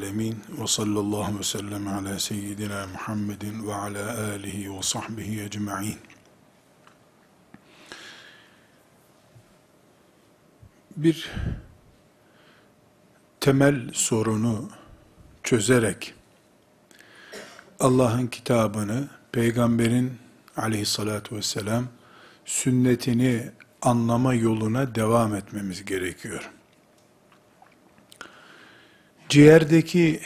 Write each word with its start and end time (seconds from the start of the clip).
alemin. 0.00 0.36
Ve 0.60 0.66
sallallahu 0.66 1.38
ve 1.38 1.42
sellem 1.42 1.88
ala 1.88 2.18
seyyidina 2.18 2.86
Muhammedin 2.86 3.66
ve 3.66 3.74
ala 3.74 4.18
alihi 4.18 4.76
ve 4.76 4.82
sahbihi 4.82 5.42
ecma'in. 5.42 5.98
Bir 10.96 11.30
temel 13.40 13.90
sorunu 13.92 14.70
çözerek 15.42 16.14
Allah'ın 17.80 18.26
kitabını, 18.26 19.08
peygamberin 19.32 20.18
aleyhissalatu 20.56 21.36
vesselam 21.36 21.84
sünnetini 22.44 23.50
anlama 23.82 24.34
yoluna 24.34 24.94
devam 24.94 25.34
etmemiz 25.34 25.84
gerekiyor. 25.84 26.50
Ciğerdeki 29.30 30.20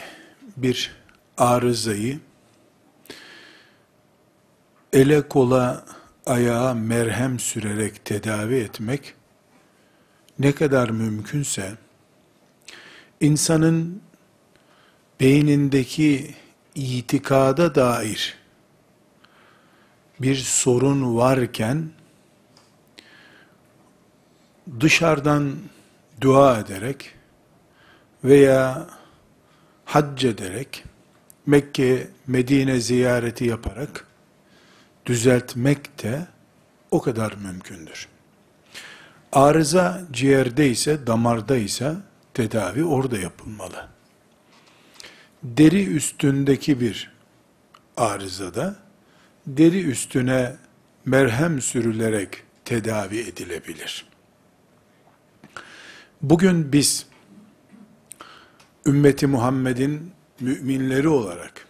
bir 0.57 0.97
arızayı 1.39 2.21
ele 4.93 5.29
kola 5.29 5.85
ayağa 6.27 6.75
merhem 6.75 7.39
sürerek 7.39 8.05
tedavi 8.05 8.57
etmek 8.57 9.15
ne 10.39 10.53
kadar 10.53 10.91
mümkünse 10.91 11.73
insanın 13.21 14.03
beynindeki 15.21 16.35
itikada 16.75 17.75
dair 17.75 18.35
bir 20.21 20.37
sorun 20.37 21.17
varken 21.17 21.91
dışarıdan 24.81 25.57
dua 26.21 26.61
ederek 26.61 27.14
veya 28.25 28.87
hac 29.85 30.25
ederek 30.25 30.85
Mekke, 31.47 32.09
Medine 32.27 32.81
ziyareti 32.81 33.45
yaparak 33.45 34.07
düzeltmek 35.07 36.03
de 36.03 36.27
o 36.91 37.01
kadar 37.01 37.33
mümkündür. 37.33 38.09
Arıza 39.33 40.03
ciğerde 40.13 40.71
ise, 40.71 41.07
damarda 41.07 41.57
ise 41.57 41.95
tedavi 42.35 42.85
orada 42.85 43.19
yapılmalı. 43.19 43.89
Deri 45.43 45.87
üstündeki 45.87 46.81
bir 46.81 47.13
arızada 47.97 48.77
deri 49.47 49.83
üstüne 49.85 50.57
merhem 51.05 51.63
sürülerek 51.63 52.43
tedavi 52.65 53.19
edilebilir. 53.19 54.07
Bugün 56.23 56.73
biz 56.73 57.07
ümmeti 58.87 59.27
Muhammed'in 59.27 60.13
müminleri 60.41 61.09
olarak 61.09 61.67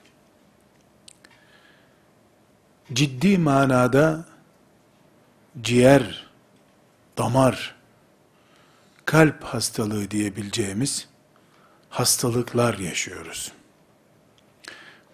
ciddi 2.92 3.38
manada 3.38 4.24
ciğer, 5.62 6.26
damar, 7.18 7.74
kalp 9.04 9.44
hastalığı 9.44 10.10
diyebileceğimiz 10.10 11.08
hastalıklar 11.90 12.78
yaşıyoruz. 12.78 13.52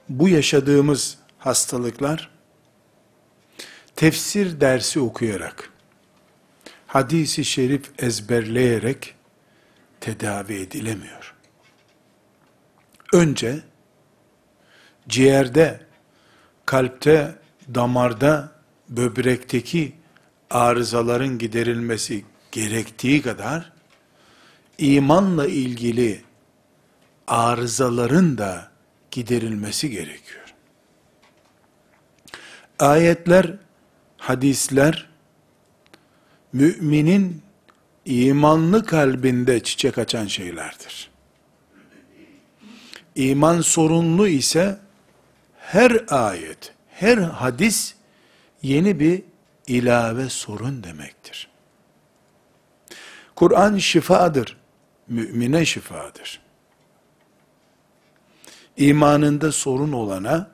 Bu 0.08 0.28
yaşadığımız 0.28 1.18
hastalıklar 1.38 2.30
tefsir 3.96 4.60
dersi 4.60 5.00
okuyarak, 5.00 5.72
hadisi 6.86 7.44
şerif 7.44 7.90
ezberleyerek 8.02 9.14
tedavi 10.00 10.54
edilemiyor. 10.54 11.19
Önce 13.12 13.60
ciğerde, 15.08 15.80
kalpte, 16.66 17.34
damarda, 17.74 18.52
böbrekteki 18.88 19.92
arızaların 20.50 21.38
giderilmesi 21.38 22.24
gerektiği 22.52 23.22
kadar 23.22 23.72
imanla 24.78 25.46
ilgili 25.46 26.24
arızaların 27.26 28.38
da 28.38 28.70
giderilmesi 29.10 29.90
gerekiyor. 29.90 30.54
Ayetler, 32.78 33.54
hadisler 34.16 35.08
müminin 36.52 37.42
imanlı 38.04 38.86
kalbinde 38.86 39.62
çiçek 39.62 39.98
açan 39.98 40.26
şeylerdir. 40.26 41.09
İman 43.14 43.60
sorunlu 43.60 44.28
ise 44.28 44.78
her 45.58 46.04
ayet, 46.08 46.74
her 46.90 47.18
hadis 47.18 47.94
yeni 48.62 49.00
bir 49.00 49.22
ilave 49.66 50.28
sorun 50.28 50.84
demektir. 50.84 51.50
Kur'an 53.36 53.78
şifadır, 53.78 54.56
mümine 55.08 55.64
şifadır. 55.64 56.40
İmanında 58.76 59.52
sorun 59.52 59.92
olana 59.92 60.50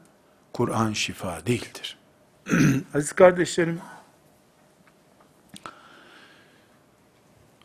Kur'an 0.52 0.92
şifa 0.92 1.46
değildir. 1.46 1.98
Aziz 2.94 3.12
kardeşlerim, 3.12 3.80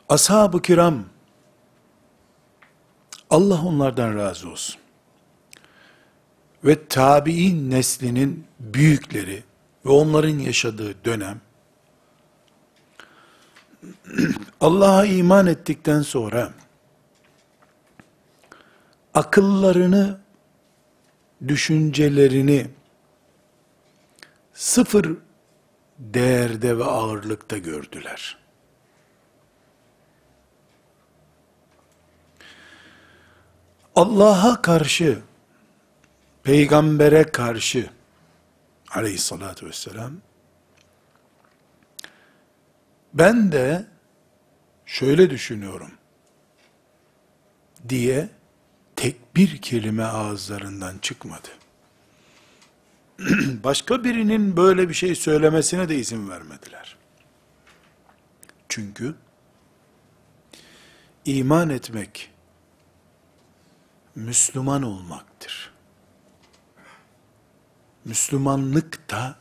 ashab-ı 0.10 0.62
kiram, 0.62 1.06
Allah 3.30 3.62
onlardan 3.62 4.16
razı 4.16 4.50
olsun. 4.50 4.81
Ve 6.66 6.88
tabi'in 6.88 7.72
neslinin 7.72 8.48
büyükleri 8.60 9.44
ve 9.86 9.90
onların 9.90 10.40
yaşadığı 10.40 11.06
dönem, 11.06 11.42
Allah'a 14.62 15.06
iman 15.06 15.48
ettikten 15.48 16.02
sonra, 16.02 16.54
akıllarını, 19.14 20.20
düşüncelerini, 21.48 22.68
sıfır 24.54 25.18
değerde 26.00 26.78
ve 26.78 26.84
ağırlıkta 26.84 27.58
gördüler. 27.58 28.38
Allah'a 33.96 34.62
karşı, 34.62 35.22
peygambere 36.52 37.24
karşı, 37.24 37.90
aleyhissalatü 38.90 39.66
vesselam, 39.66 40.14
ben 43.14 43.52
de 43.52 43.86
şöyle 44.86 45.30
düşünüyorum, 45.30 45.92
diye 47.90 48.30
tek 48.96 49.36
bir 49.36 49.62
kelime 49.62 50.04
ağızlarından 50.04 50.98
çıkmadı. 50.98 51.48
Başka 53.64 54.04
birinin 54.04 54.58
böyle 54.58 54.90
bir 54.90 54.94
şey 54.94 55.16
söylemesine 55.16 55.90
de 55.90 55.96
izin 55.96 56.30
vermediler. 56.30 56.98
Çünkü 58.70 59.16
iman 61.26 61.70
etmek 61.70 62.32
Müslüman 64.16 64.84
olmaktır. 64.84 65.71
Müslümanlık 68.06 69.10
da 69.10 69.36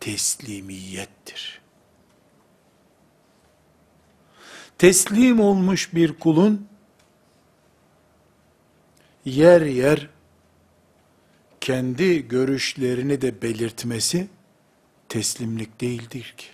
teslimiyettir. 0.00 1.60
Teslim 4.78 5.40
olmuş 5.40 5.94
bir 5.94 6.18
kulun 6.18 6.68
yer 9.24 9.60
yer 9.60 10.08
kendi 11.60 12.28
görüşlerini 12.28 13.20
de 13.20 13.42
belirtmesi 13.42 14.28
teslimlik 15.08 15.80
değildir 15.80 16.34
ki. 16.36 16.46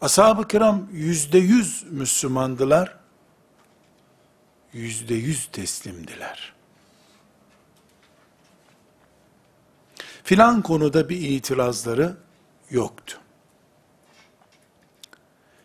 Ashab-ı 0.00 0.48
kiram 0.48 0.88
yüzde 0.92 1.38
yüz 1.38 1.84
Müslümandılar, 1.90 2.98
yüzde 4.72 5.14
yüz 5.14 5.48
teslimdiler. 5.52 6.51
Filan 10.32 10.62
konuda 10.62 11.08
bir 11.08 11.20
itirazları 11.20 12.16
yoktu. 12.70 13.18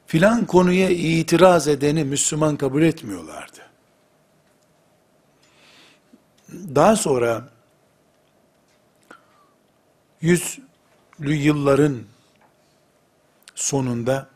Filan 0.08 0.46
konuya 0.46 0.90
itiraz 0.90 1.68
edeni 1.68 2.04
Müslüman 2.04 2.58
kabul 2.58 2.82
etmiyorlardı. 2.82 3.60
Daha 6.52 6.96
sonra 6.96 7.50
yüzlü 10.22 10.60
yılların 11.20 12.04
sonunda 13.56 14.28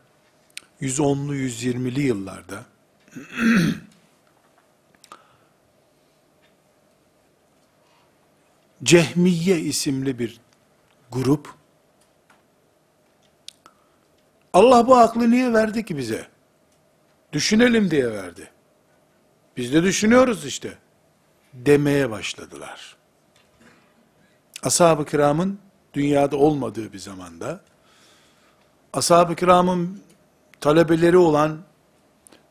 110'lu 0.80 1.34
120'li 1.34 2.00
yıllarda 2.00 2.64
Cehmiye 8.84 9.60
isimli 9.60 10.18
bir 10.18 10.40
grup 11.10 11.54
Allah 14.52 14.86
bu 14.86 14.96
aklı 14.96 15.30
niye 15.30 15.52
verdi 15.52 15.84
ki 15.84 15.96
bize? 15.96 16.28
Düşünelim 17.32 17.90
diye 17.90 18.12
verdi. 18.12 18.50
Biz 19.56 19.72
de 19.72 19.82
düşünüyoruz 19.82 20.46
işte. 20.46 20.78
Demeye 21.54 22.10
başladılar. 22.10 22.96
Ashab-ı 24.62 25.04
kiramın 25.04 25.58
dünyada 25.94 26.36
olmadığı 26.36 26.92
bir 26.92 26.98
zamanda, 26.98 27.60
ashab-ı 28.92 29.36
kiramın 29.36 30.02
talebeleri 30.60 31.16
olan 31.16 31.58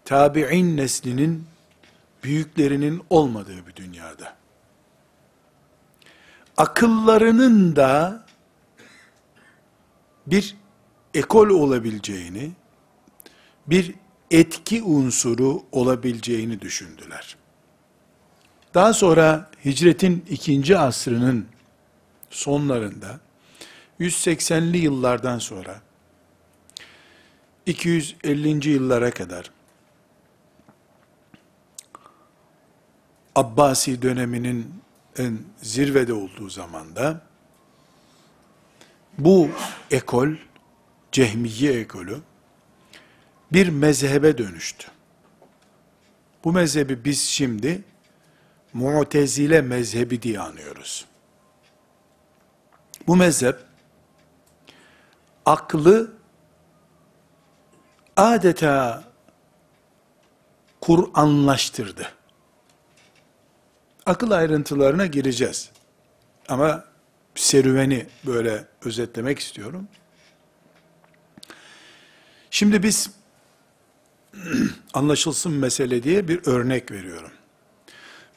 tabi'in 0.05 0.77
neslinin 0.77 1.47
büyüklerinin 2.23 3.01
olmadığı 3.09 3.67
bir 3.67 3.75
dünyada. 3.75 4.40
Akıllarının 6.57 7.75
da 7.75 8.23
bir 10.27 10.55
ekol 11.13 11.49
olabileceğini, 11.49 12.51
bir 13.67 13.95
etki 14.31 14.83
unsuru 14.83 15.63
olabileceğini 15.71 16.61
düşündüler. 16.61 17.37
Daha 18.73 18.93
sonra 18.93 19.49
hicretin 19.65 20.25
ikinci 20.29 20.77
asrının 20.77 21.47
sonlarında 22.29 23.19
180'li 23.99 24.77
yıllardan 24.77 25.39
sonra 25.39 25.81
250. 27.65 28.69
yıllara 28.69 29.11
kadar 29.11 29.51
Abbasi 33.35 34.01
döneminin 34.01 34.80
en 35.17 35.39
zirvede 35.61 36.13
olduğu 36.13 36.49
zamanda 36.49 37.21
bu 39.17 39.49
ekol 39.91 40.29
Cehmiye 41.11 41.73
ekolü 41.73 42.21
bir 43.51 43.69
mezhebe 43.69 44.37
dönüştü. 44.37 44.87
Bu 46.43 46.53
mezhebi 46.53 47.05
biz 47.05 47.21
şimdi 47.21 47.83
Mu'tezile 48.73 49.61
mezhebi 49.61 50.21
diye 50.21 50.39
anıyoruz. 50.39 51.05
Bu 53.07 53.15
mezhep 53.15 53.55
aklı 55.45 56.13
adeta 58.17 59.03
Kur'anlaştırdı. 60.81 62.11
Akıl 64.05 64.31
ayrıntılarına 64.31 65.05
gireceğiz. 65.05 65.69
Ama 66.47 66.85
serüveni 67.35 68.05
böyle 68.25 68.65
özetlemek 68.85 69.39
istiyorum. 69.39 69.87
Şimdi 72.51 72.83
biz 72.83 73.09
anlaşılsın 74.93 75.53
mesele 75.53 76.03
diye 76.03 76.27
bir 76.27 76.47
örnek 76.47 76.91
veriyorum. 76.91 77.31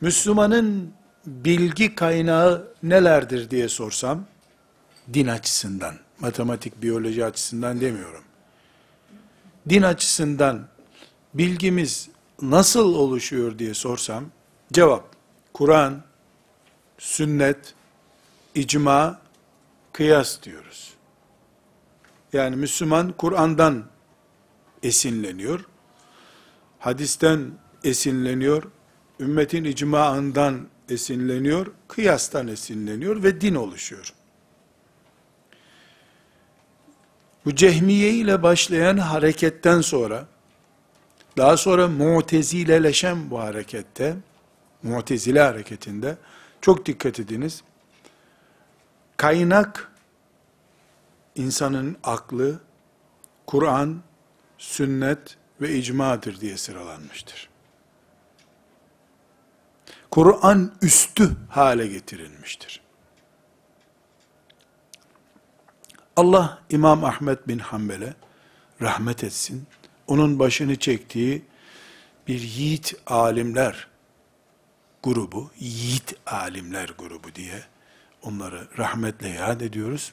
Müslümanın 0.01 0.93
bilgi 1.27 1.95
kaynağı 1.95 2.69
nelerdir 2.83 3.51
diye 3.51 3.69
sorsam, 3.69 4.25
din 5.15 5.27
açısından, 5.27 5.95
matematik, 6.21 6.83
biyoloji 6.83 7.25
açısından 7.25 7.81
demiyorum. 7.81 8.25
Din 9.69 9.83
açısından 9.83 10.69
bilgimiz 11.35 12.09
nasıl 12.43 12.95
oluşuyor 12.95 13.59
diye 13.59 13.75
sorsam, 13.75 14.25
cevap, 14.73 15.14
Kur'an, 15.55 16.03
sünnet, 16.99 17.75
icma, 18.55 19.21
kıyas 19.93 20.43
diyoruz. 20.43 20.95
Yani 22.33 22.57
Müslüman 22.57 23.13
Kur'an'dan 23.13 23.85
esinleniyor. 24.83 25.65
Hadisten 26.79 27.51
esinleniyor. 27.85 28.63
Ümmetin 29.21 29.65
icmaından 29.65 30.69
esinleniyor. 30.89 31.67
Kıyastan 31.89 32.49
esinleniyor 32.49 33.23
ve 33.23 33.41
din 33.41 33.55
oluşuyor. 33.55 34.15
Bu 37.45 37.55
cehmiye 37.55 38.11
ile 38.11 38.43
başlayan 38.43 38.97
hareketten 38.97 39.81
sonra, 39.81 40.27
daha 41.37 41.57
sonra 41.57 41.89
mutezileleşen 41.89 43.31
bu 43.31 43.39
harekette, 43.39 44.17
mutezile 44.85 45.41
hareketinde, 45.41 46.17
çok 46.61 46.87
dikkat 46.87 47.21
ediniz, 47.21 47.63
kaynak, 49.17 49.93
insanın 51.35 51.97
aklı, 52.03 52.61
Kur'an, 53.47 54.03
sünnet 54.59 55.37
ve 55.61 55.75
icmadır 55.75 56.41
diye 56.41 56.57
sıralanmıştır. 56.57 57.49
Kur'an 60.11 60.73
üstü 60.83 61.31
hale 61.51 61.87
getirilmiştir. 61.87 62.81
Allah 66.17 66.63
İmam 66.71 67.05
Ahmet 67.05 67.49
bin 67.49 67.59
Hanbel'e 67.59 68.15
rahmet 68.83 69.25
etsin. 69.25 69.67
Onun 70.07 70.39
başını 70.39 70.77
çektiği 70.77 71.45
bir 72.29 72.41
yiğit 72.41 72.95
alimler 73.07 73.87
grubu, 75.05 75.51
yiğit 75.61 76.15
alimler 76.27 76.95
grubu 76.99 77.35
diye 77.35 77.63
onları 78.23 78.69
rahmetle 78.79 79.29
yad 79.29 79.61
ediyoruz. 79.61 80.13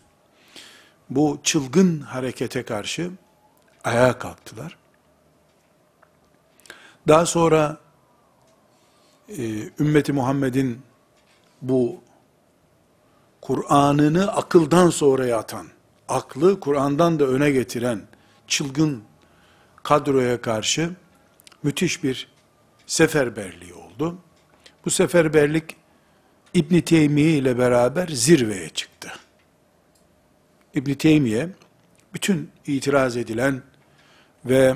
Bu 1.10 1.39
çılgın 1.43 2.00
harekete 2.00 2.63
karşı 2.63 3.12
ayağa 3.83 4.19
kalktılar. 4.19 4.77
Daha 7.07 7.25
sonra 7.25 7.77
e, 9.29 9.69
ümmeti 9.79 10.13
Muhammed'in 10.13 10.81
bu 11.62 12.01
Kur'an'ını 13.41 14.31
akıldan 14.31 14.89
sonraya 14.89 15.38
atan, 15.38 15.67
aklı 16.07 16.60
Kur'an'dan 16.60 17.19
da 17.19 17.25
öne 17.25 17.51
getiren 17.51 18.01
çılgın 18.48 19.03
kadroya 19.83 20.41
karşı 20.41 20.91
müthiş 21.63 22.03
bir 22.03 22.27
seferberliği 22.86 23.74
oldu. 23.74 24.17
Bu 24.85 24.89
seferberlik 24.89 25.75
İbn 26.53 26.79
Teymiye 26.79 27.31
ile 27.31 27.57
beraber 27.57 28.07
zirveye 28.07 28.69
çıktı. 28.69 29.11
İbn 30.75 30.93
Teymiye 30.93 31.50
bütün 32.13 32.51
itiraz 32.67 33.17
edilen 33.17 33.61
ve 34.45 34.75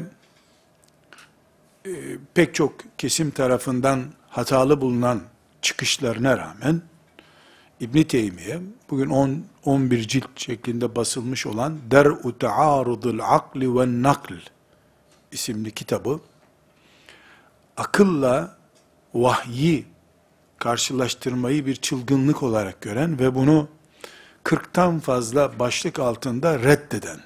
e, 1.86 1.92
pek 2.34 2.56
çok 2.56 2.74
kesim 2.98 3.32
tarafından 3.32 4.04
hatalı 4.30 4.82
bulunan 4.82 5.22
çıkışlarına 5.62 6.38
rağmen 6.38 6.82
İbn 7.80 8.04
Teymiye 8.04 8.60
bugün 8.90 9.10
10 9.10 9.46
11 9.66 10.08
cilt 10.08 10.30
şeklinde 10.36 10.96
basılmış 10.96 11.46
olan 11.46 11.78
Der'u 11.92 12.38
Taarudul 12.38 13.20
Akli 13.20 13.76
ve 13.76 13.86
Nakl 14.04 14.34
isimli 15.32 15.72
kitabı 15.72 16.20
akılla 17.78 18.58
vahyi 19.14 19.86
karşılaştırmayı 20.60 21.66
bir 21.66 21.76
çılgınlık 21.76 22.44
olarak 22.44 22.82
gören 22.82 23.20
ve 23.20 23.36
bunu 23.36 23.68
40'tan 24.44 25.00
fazla 25.00 25.60
başlık 25.60 26.00
altında 26.00 26.60
reddeden 26.60 27.20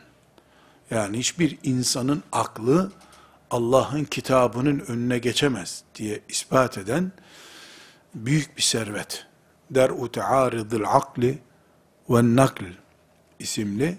yani 0.91 1.17
hiçbir 1.17 1.57
insanın 1.63 2.23
aklı 2.31 2.91
Allah'ın 3.51 4.03
kitabının 4.03 4.79
önüne 4.79 5.17
geçemez 5.17 5.83
diye 5.95 6.21
ispat 6.29 6.77
eden 6.77 7.11
büyük 8.15 8.57
bir 8.57 8.61
servet. 8.61 9.25
Der'u 9.71 10.11
Tearidil 10.11 10.83
Akli 10.87 11.39
ve 12.09 12.35
Nakl 12.35 12.63
isimli 13.39 13.97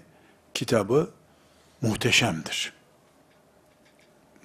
kitabı 0.53 1.09
muhteşemdir. 1.81 2.73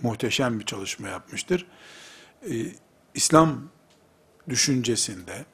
Muhteşem 0.03 0.61
bir 0.61 0.65
çalışma 0.65 1.09
yapmıştır. 1.09 1.67
Ee, 2.51 2.67
İslam 3.15 3.69
düşüncesinde, 4.49 5.45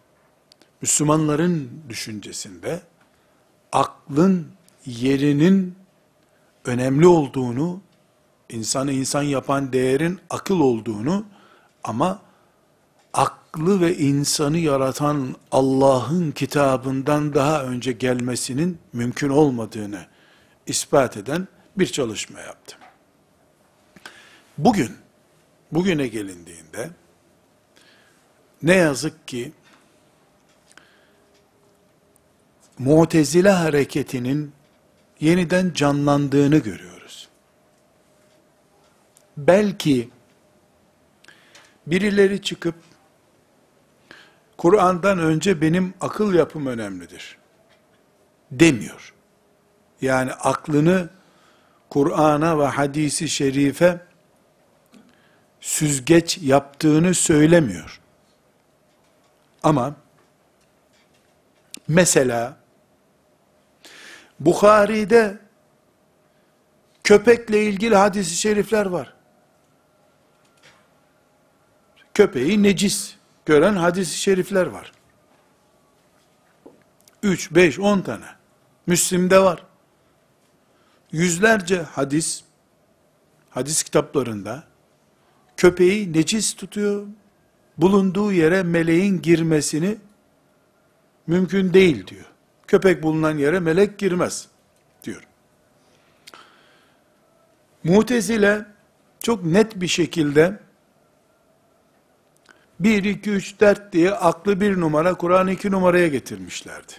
Müslümanların 0.83 1.71
düşüncesinde 1.89 2.81
aklın 3.73 4.49
yerinin 4.87 5.75
önemli 6.65 7.07
olduğunu, 7.07 7.81
insanı 8.49 8.93
insan 8.93 9.23
yapan 9.23 9.73
değerin 9.73 10.21
akıl 10.31 10.61
olduğunu 10.61 11.27
ama 11.85 12.23
aklı 13.13 13.81
ve 13.81 13.99
insanı 13.99 14.59
yaratan 14.59 15.37
Allah'ın 15.53 16.31
kitabından 16.31 17.35
daha 17.35 17.65
önce 17.65 17.93
gelmesinin 17.93 18.79
mümkün 18.93 19.29
olmadığını 19.29 20.07
ispat 20.67 21.17
eden 21.17 21.49
bir 21.77 21.87
çalışma 21.87 22.41
yaptım. 22.41 22.79
Bugün, 24.59 24.91
bugüne 25.73 26.09
gelindiğinde, 26.09 26.91
ne 28.63 28.75
yazık 28.75 29.29
ki, 29.29 29.53
Mu'tezile 32.79 33.51
hareketinin 33.51 34.53
yeniden 35.21 35.73
canlandığını 35.75 36.59
görüyoruz. 36.59 37.29
Belki 39.37 40.11
birileri 41.87 42.43
çıkıp 42.43 42.75
Kur'an'dan 44.59 45.19
önce 45.19 45.61
benim 45.61 45.95
akıl 46.01 46.35
yapım 46.35 46.67
önemlidir 46.67 47.39
demiyor. 48.51 49.15
Yani 50.01 50.33
aklını 50.33 51.09
Kur'an'a 51.91 52.59
ve 52.59 52.67
hadisi 52.67 53.29
şerife 53.29 54.01
süzgeç 55.61 56.39
yaptığını 56.39 57.15
söylemiyor. 57.15 58.02
Ama 59.63 59.95
mesela 61.89 62.57
Bukhari'de 64.41 65.39
köpekle 67.05 67.65
ilgili 67.65 67.97
hadisi 67.97 68.37
şerifler 68.37 68.87
var. 68.87 69.15
Köpeği 72.15 72.63
necis 72.63 73.17
gören 73.47 73.77
hadisi 73.77 74.19
şerifler 74.19 74.67
var. 74.67 74.93
3, 77.23 77.55
5, 77.55 77.79
10 77.79 78.01
tane. 78.01 78.27
Müslim'de 78.87 79.43
var. 79.43 79.65
Yüzlerce 81.13 81.83
hadis, 81.83 82.45
hadis 83.51 83.83
kitaplarında 83.83 84.65
köpeği 85.57 86.13
necis 86.13 86.55
tutuyor, 86.55 87.07
bulunduğu 87.79 88.33
yere 88.33 88.63
meleğin 88.63 89.23
girmesini 89.23 89.99
mümkün 91.27 91.75
değil 91.75 92.07
diyor. 92.07 92.25
Köpek 92.67 93.03
bulunan 93.03 93.39
yere 93.39 93.61
melek 93.61 93.99
girmez 93.99 94.49
diyor. 95.05 95.27
Mutezile 97.85 98.67
çok 99.21 99.45
net 99.45 99.81
bir 99.81 99.89
şekilde 99.89 100.59
1, 102.81 103.05
2, 103.05 103.31
3, 103.31 103.61
4 103.61 103.93
diye 103.93 104.11
aklı 104.11 104.61
bir 104.61 104.81
numara, 104.81 105.15
Kur'an 105.15 105.49
iki 105.49 105.71
numaraya 105.71 106.09
getirmişlerdi. 106.09 106.93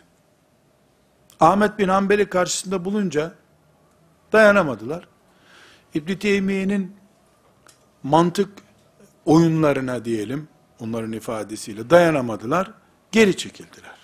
Ahmet 1.39 1.79
bin 1.79 1.87
Hanbel'i 1.87 2.29
karşısında 2.29 2.85
bulunca 2.85 3.33
dayanamadılar. 4.31 5.07
İbn 5.93 6.15
Teymiye'nin 6.15 6.95
mantık 8.03 8.49
oyunlarına 9.25 10.05
diyelim, 10.05 10.47
onların 10.83 11.11
ifadesiyle 11.11 11.89
dayanamadılar, 11.89 12.71
geri 13.11 13.37
çekildiler. 13.37 13.95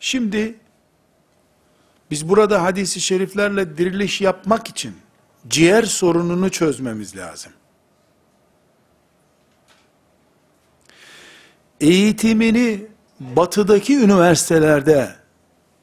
Şimdi 0.00 0.54
biz 2.10 2.28
burada 2.28 2.62
hadisi 2.62 3.00
şeriflerle 3.00 3.78
diriliş 3.78 4.20
yapmak 4.20 4.68
için 4.68 4.94
ciğer 5.48 5.82
sorununu 5.82 6.50
çözmemiz 6.50 7.16
lazım. 7.16 7.52
Eğitimini 11.80 12.86
batıdaki 13.20 13.98
üniversitelerde 13.98 15.14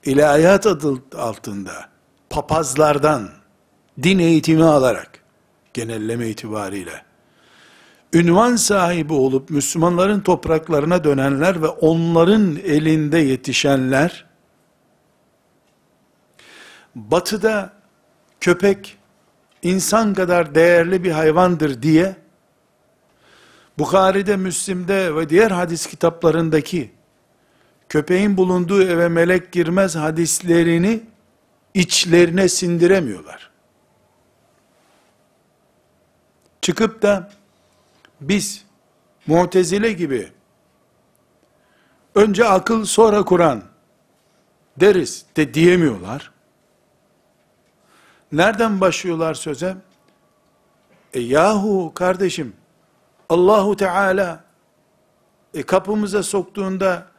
ilahiyat 0.05 0.65
adı 0.67 0.93
altında 1.17 1.89
papazlardan 2.29 3.29
din 4.03 4.19
eğitimi 4.19 4.63
alarak 4.63 5.23
genelleme 5.73 6.27
itibariyle 6.27 7.10
ünvan 8.13 8.55
sahibi 8.55 9.13
olup 9.13 9.49
Müslümanların 9.49 10.19
topraklarına 10.19 11.03
dönenler 11.03 11.61
ve 11.61 11.67
onların 11.67 12.55
elinde 12.55 13.17
yetişenler, 13.17 14.25
batıda 16.95 17.73
köpek 18.39 18.97
insan 19.61 20.13
kadar 20.13 20.55
değerli 20.55 21.03
bir 21.03 21.11
hayvandır 21.11 21.81
diye, 21.81 22.15
Bukhari'de, 23.79 24.37
Müslim'de 24.37 25.15
ve 25.15 25.29
diğer 25.29 25.51
hadis 25.51 25.87
kitaplarındaki 25.87 26.91
köpeğin 27.89 28.37
bulunduğu 28.37 28.83
eve 28.83 29.07
melek 29.07 29.51
girmez 29.51 29.95
hadislerini 29.95 31.03
içlerine 31.73 32.49
sindiremiyorlar. 32.49 33.51
Çıkıp 36.61 37.01
da 37.01 37.31
biz 38.21 38.65
Mu'tezile 39.27 39.93
gibi 39.93 40.31
önce 42.15 42.45
akıl 42.45 42.85
sonra 42.85 43.25
Kur'an 43.25 43.63
deriz 44.77 45.25
de 45.35 45.53
diyemiyorlar. 45.53 46.31
Nereden 48.31 48.81
başlıyorlar 48.81 49.33
söze? 49.33 49.77
E 51.13 51.19
yahu 51.19 51.91
kardeşim 51.95 52.53
Allahu 53.29 53.75
Teala 53.75 54.43
e, 55.53 55.63
kapımıza 55.63 56.23
soktuğunda 56.23 57.10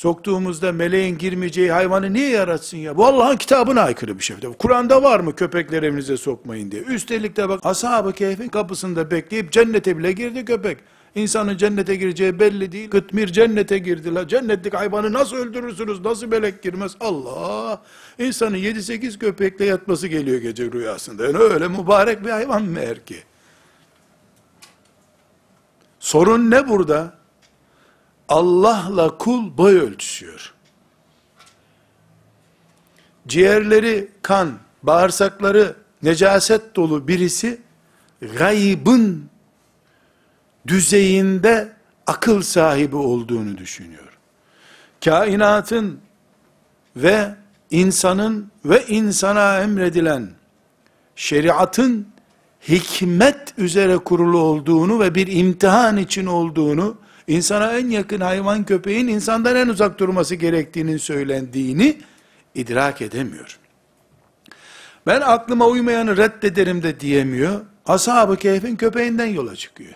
soktuğumuzda 0.00 0.72
meleğin 0.72 1.18
girmeyeceği 1.18 1.72
hayvanı 1.72 2.12
niye 2.12 2.28
yaratsın 2.28 2.76
ya? 2.76 2.96
Bu 2.96 3.06
Allah'ın 3.06 3.36
kitabına 3.36 3.80
aykırı 3.82 4.18
bir 4.18 4.24
şey. 4.24 4.36
Kur'an'da 4.58 5.02
var 5.02 5.20
mı 5.20 5.36
köpekler 5.36 5.82
evinize 5.82 6.16
sokmayın 6.16 6.70
diye. 6.70 6.82
Üstelik 6.82 7.36
de 7.36 7.48
bak 7.48 7.60
ashab-ı 7.62 8.12
keyfin 8.12 8.48
kapısında 8.48 9.10
bekleyip 9.10 9.52
cennete 9.52 9.98
bile 9.98 10.12
girdi 10.12 10.44
köpek. 10.44 10.78
İnsanın 11.14 11.56
cennete 11.56 11.96
gireceği 11.96 12.40
belli 12.40 12.72
değil. 12.72 12.90
Kıtmir 12.90 13.26
cennete 13.26 13.78
girdiler. 13.78 14.28
Cennetlik 14.28 14.74
hayvanı 14.74 15.12
nasıl 15.12 15.36
öldürürsünüz? 15.36 16.00
Nasıl 16.00 16.26
melek 16.26 16.62
girmez? 16.62 16.96
Allah! 17.00 17.82
İnsanın 18.18 18.56
7-8 18.56 19.18
köpekle 19.18 19.64
yatması 19.64 20.08
geliyor 20.08 20.40
gece 20.40 20.72
rüyasında. 20.72 21.24
Yani 21.24 21.38
öyle 21.38 21.68
mübarek 21.68 22.24
bir 22.24 22.30
hayvan 22.30 22.62
meğer 22.62 23.06
ki. 23.06 23.16
Sorun 25.98 26.50
ne 26.50 26.68
burada? 26.68 27.19
Allah'la 28.30 29.18
kul 29.18 29.58
boy 29.58 29.78
ölçüşüyor. 29.80 30.54
Ciğerleri 33.28 34.08
kan, 34.22 34.58
bağırsakları 34.82 35.76
necaset 36.02 36.76
dolu 36.76 37.08
birisi 37.08 37.60
gaybın 38.38 39.30
düzeyinde 40.66 41.72
akıl 42.06 42.42
sahibi 42.42 42.96
olduğunu 42.96 43.58
düşünüyor. 43.58 44.18
Kainatın 45.04 46.00
ve 46.96 47.34
insanın 47.70 48.50
ve 48.64 48.86
insana 48.86 49.60
emredilen 49.60 50.30
şeriatın 51.16 52.08
hikmet 52.68 53.54
üzere 53.58 53.98
kurulu 53.98 54.38
olduğunu 54.38 55.00
ve 55.00 55.14
bir 55.14 55.26
imtihan 55.26 55.96
için 55.96 56.26
olduğunu 56.26 56.96
insana 57.30 57.78
en 57.78 57.88
yakın 57.90 58.20
hayvan 58.20 58.64
köpeğin 58.64 59.08
insandan 59.08 59.56
en 59.56 59.68
uzak 59.68 59.98
durması 59.98 60.34
gerektiğinin 60.34 60.96
söylendiğini 60.96 61.98
idrak 62.54 63.02
edemiyor. 63.02 63.58
Ben 65.06 65.20
aklıma 65.20 65.66
uymayanı 65.66 66.16
reddederim 66.16 66.82
de 66.82 67.00
diyemiyor. 67.00 67.60
Ashab-ı 67.86 68.36
Kehf'in 68.36 68.76
köpeğinden 68.76 69.26
yola 69.26 69.56
çıkıyor. 69.56 69.94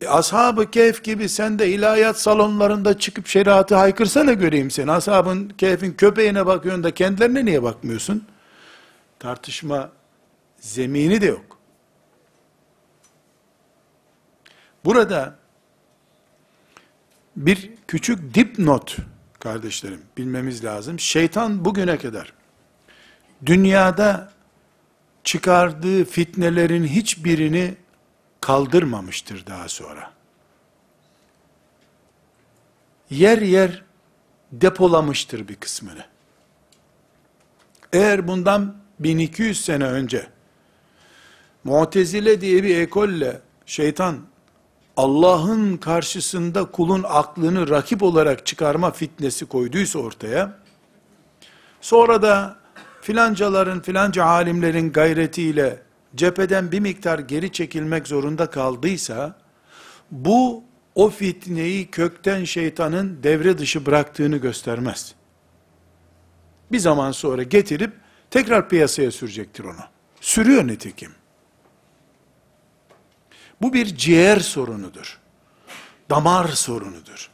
E, 0.00 0.08
Ashab-ı 0.08 0.70
Kehf 0.70 1.04
gibi 1.04 1.28
sen 1.28 1.58
de 1.58 1.68
ilahiyat 1.68 2.20
salonlarında 2.20 2.98
çıkıp 2.98 3.26
şeriatı 3.26 3.74
haykırsana 3.74 4.32
göreyim 4.32 4.70
seni. 4.70 4.92
Ashab-ı 4.92 5.48
Kehf'in 5.58 5.92
köpeğine 5.92 6.46
bakıyorsun 6.46 6.84
da 6.84 6.94
kendilerine 6.94 7.44
niye 7.44 7.62
bakmıyorsun? 7.62 8.24
Tartışma 9.18 9.90
zemini 10.60 11.20
de 11.20 11.26
yok. 11.26 11.55
Burada 14.86 15.34
bir 17.36 17.70
küçük 17.88 18.34
dipnot 18.34 18.96
kardeşlerim 19.40 20.02
bilmemiz 20.16 20.64
lazım. 20.64 21.00
Şeytan 21.00 21.64
bugüne 21.64 21.98
kadar 21.98 22.32
dünyada 23.46 24.32
çıkardığı 25.24 26.04
fitnelerin 26.04 26.84
hiçbirini 26.84 27.74
kaldırmamıştır 28.40 29.46
daha 29.46 29.68
sonra. 29.68 30.12
Yer 33.10 33.42
yer 33.42 33.84
depolamıştır 34.52 35.48
bir 35.48 35.56
kısmını. 35.56 36.04
Eğer 37.92 38.28
bundan 38.28 38.76
1200 39.00 39.64
sene 39.64 39.84
önce 39.84 40.26
Mu'tezile 41.64 42.40
diye 42.40 42.62
bir 42.62 42.76
ekolle 42.76 43.40
şeytan 43.66 44.35
Allah'ın 44.96 45.76
karşısında 45.76 46.64
kulun 46.64 47.04
aklını 47.08 47.68
rakip 47.68 48.02
olarak 48.02 48.46
çıkarma 48.46 48.90
fitnesi 48.90 49.46
koyduysa 49.46 49.98
ortaya, 49.98 50.58
sonra 51.80 52.22
da 52.22 52.56
filancaların 53.02 53.80
filanca 53.80 54.24
alimlerin 54.24 54.92
gayretiyle 54.92 55.82
cepheden 56.16 56.72
bir 56.72 56.80
miktar 56.80 57.18
geri 57.18 57.52
çekilmek 57.52 58.08
zorunda 58.08 58.50
kaldıysa, 58.50 59.38
bu 60.10 60.64
o 60.94 61.10
fitneyi 61.10 61.90
kökten 61.90 62.44
şeytanın 62.44 63.22
devre 63.22 63.58
dışı 63.58 63.86
bıraktığını 63.86 64.36
göstermez. 64.36 65.14
Bir 66.72 66.78
zaman 66.78 67.12
sonra 67.12 67.42
getirip 67.42 67.92
tekrar 68.30 68.68
piyasaya 68.68 69.10
sürecektir 69.10 69.64
onu. 69.64 69.84
Sürüyor 70.20 70.66
nitekim. 70.66 71.12
Bu 73.62 73.72
bir 73.72 73.96
ciğer 73.96 74.40
sorunudur. 74.40 75.18
Damar 76.10 76.48
sorunudur. 76.48 77.30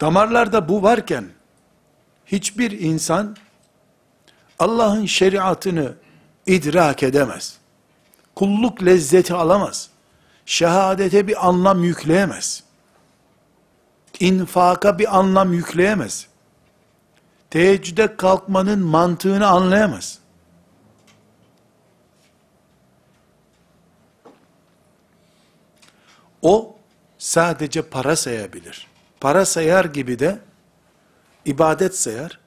Damarlarda 0.00 0.68
bu 0.68 0.82
varken 0.82 1.24
hiçbir 2.26 2.70
insan 2.70 3.36
Allah'ın 4.58 5.06
şeriatını 5.06 5.94
idrak 6.46 7.02
edemez. 7.02 7.58
Kulluk 8.36 8.84
lezzeti 8.84 9.34
alamaz. 9.34 9.90
Şehadete 10.46 11.26
bir 11.26 11.48
anlam 11.48 11.84
yükleyemez. 11.84 12.62
İnfaka 14.20 14.98
bir 14.98 15.18
anlam 15.18 15.52
yükleyemez. 15.52 16.26
Teheccüde 17.50 18.16
kalkmanın 18.16 18.78
mantığını 18.78 19.46
anlayamaz. 19.46 20.18
O 26.42 26.76
sadece 27.18 27.82
para 27.82 28.16
sayabilir. 28.16 28.86
Para 29.20 29.46
sayar 29.46 29.84
gibi 29.84 30.18
de 30.18 30.38
ibadet 31.44 31.96
sayar. 31.96 32.38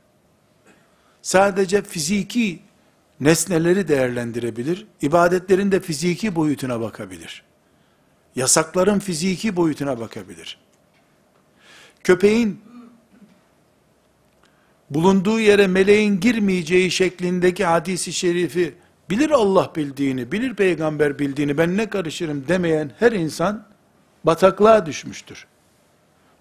Sadece 1.21 1.81
fiziki 1.81 2.59
nesneleri 3.19 3.87
değerlendirebilir. 3.87 4.87
İbadetlerin 5.01 5.71
de 5.71 5.79
fiziki 5.79 6.35
boyutuna 6.35 6.81
bakabilir. 6.81 7.43
Yasakların 8.35 8.99
fiziki 8.99 9.55
boyutuna 9.55 9.99
bakabilir. 9.99 10.57
Köpeğin 12.03 12.61
bulunduğu 14.89 15.39
yere 15.39 15.67
meleğin 15.67 16.19
girmeyeceği 16.19 16.91
şeklindeki 16.91 17.65
hadisi 17.65 18.13
şerifi 18.13 18.75
bilir 19.09 19.29
Allah 19.29 19.71
bildiğini, 19.75 20.31
bilir 20.31 20.55
peygamber 20.55 21.19
bildiğini, 21.19 21.57
ben 21.57 21.77
ne 21.77 21.89
karışırım 21.89 22.47
demeyen 22.47 22.91
her 22.99 23.11
insan 23.11 23.65
bataklığa 24.25 24.85
düşmüştür. 24.85 25.47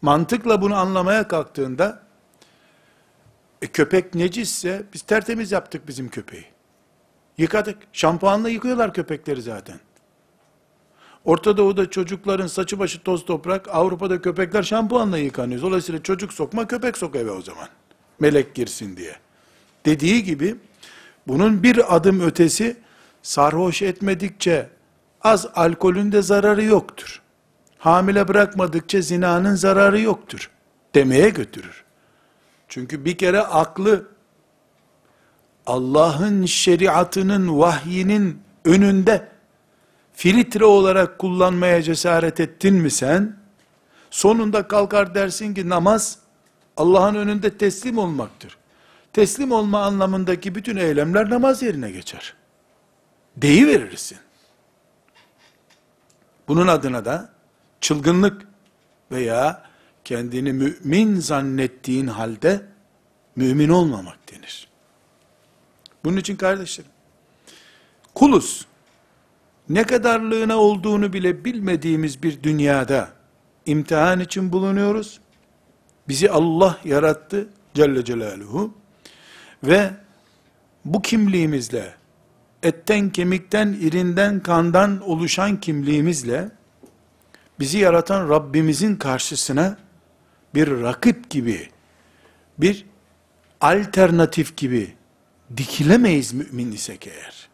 Mantıkla 0.03 0.62
bunu 0.62 0.77
anlamaya 0.77 1.29
kalktığında, 1.29 2.03
e, 3.62 3.66
köpek 3.66 4.14
necisse, 4.14 4.83
biz 4.94 5.03
tertemiz 5.03 5.53
yaptık 5.53 5.88
bizim 5.88 6.09
köpeği. 6.09 6.44
Yıkadık. 7.38 7.79
Şampuanla 7.92 8.49
yıkıyorlar 8.49 8.94
köpekleri 8.94 9.42
zaten. 9.42 9.81
Orta 11.25 11.57
Doğu'da 11.57 11.90
çocukların 11.90 12.47
saçı 12.47 12.79
başı 12.79 13.03
toz 13.03 13.25
toprak, 13.25 13.68
Avrupa'da 13.68 14.23
köpekler 14.23 14.62
şampuanla 14.62 15.18
yıkanıyor. 15.18 15.62
Dolayısıyla 15.62 16.03
çocuk 16.03 16.33
sokma, 16.33 16.68
köpek 16.68 16.97
sok 16.97 17.16
eve 17.16 17.31
o 17.31 17.42
zaman. 17.42 17.68
Melek 18.20 18.55
girsin 18.55 18.97
diye. 18.97 19.16
Dediği 19.87 20.25
gibi, 20.25 20.57
bunun 21.27 21.62
bir 21.62 21.97
adım 21.97 22.20
ötesi, 22.20 22.77
sarhoş 23.23 23.83
etmedikçe, 23.83 24.68
az 25.23 25.47
alkolün 25.55 26.12
de 26.12 26.23
zararı 26.23 26.64
yoktur 26.64 27.24
hamile 27.85 28.29
bırakmadıkça 28.29 29.01
zinanın 29.01 29.55
zararı 29.55 30.01
yoktur 30.01 30.51
demeye 30.94 31.29
götürür. 31.29 31.85
Çünkü 32.68 33.05
bir 33.05 33.18
kere 33.18 33.40
aklı 33.40 34.09
Allah'ın 35.66 36.44
şeriatının, 36.44 37.59
vahyinin 37.59 38.42
önünde 38.64 39.29
filtre 40.12 40.64
olarak 40.64 41.18
kullanmaya 41.18 41.83
cesaret 41.83 42.40
ettin 42.40 42.75
mi 42.75 42.90
sen? 42.90 43.37
Sonunda 44.11 44.68
kalkar 44.68 45.14
dersin 45.14 45.55
ki 45.55 45.68
namaz 45.68 46.18
Allah'ın 46.77 47.14
önünde 47.14 47.59
teslim 47.59 47.99
olmaktır. 47.99 48.59
Teslim 49.12 49.53
olma 49.53 49.83
anlamındaki 49.83 50.55
bütün 50.55 50.77
eylemler 50.77 51.31
namaz 51.31 51.62
yerine 51.62 51.90
geçer. 51.90 52.35
Deyi 53.37 53.66
verirsin. 53.66 54.18
Bunun 56.49 56.66
adına 56.66 57.05
da 57.05 57.34
çılgınlık 57.85 58.47
veya 59.12 59.62
kendini 60.05 60.53
mümin 60.53 61.20
zannettiğin 61.20 62.07
halde 62.07 62.62
mümin 63.37 63.68
olmamak 63.68 64.33
denir. 64.33 64.68
Bunun 66.05 66.16
için 66.16 66.37
kardeşlerim, 66.37 66.90
kuluz, 68.14 68.66
ne 69.68 69.85
kadarlığına 69.85 70.57
olduğunu 70.57 71.12
bile 71.12 71.44
bilmediğimiz 71.44 72.23
bir 72.23 72.42
dünyada 72.42 73.09
imtihan 73.66 74.20
için 74.20 74.53
bulunuyoruz. 74.53 75.20
Bizi 76.09 76.31
Allah 76.31 76.79
yarattı 76.85 77.49
Celle 77.75 78.05
Celaluhu 78.05 78.75
ve 79.64 79.90
bu 80.85 81.03
kimliğimizle 81.03 81.94
etten 82.62 83.11
kemikten 83.11 83.73
irinden 83.73 84.40
kandan 84.40 85.01
oluşan 85.01 85.61
kimliğimizle 85.61 86.51
bizi 87.61 87.79
yaratan 87.79 88.29
Rabbimizin 88.29 88.97
karşısına 88.97 89.77
bir 90.55 90.83
rakip 90.83 91.31
gibi, 91.31 91.71
bir 92.59 92.87
alternatif 93.61 94.57
gibi 94.57 94.95
dikilemeyiz 95.57 96.33
mümin 96.33 96.73
isek 96.73 97.07
eğer. 97.07 97.49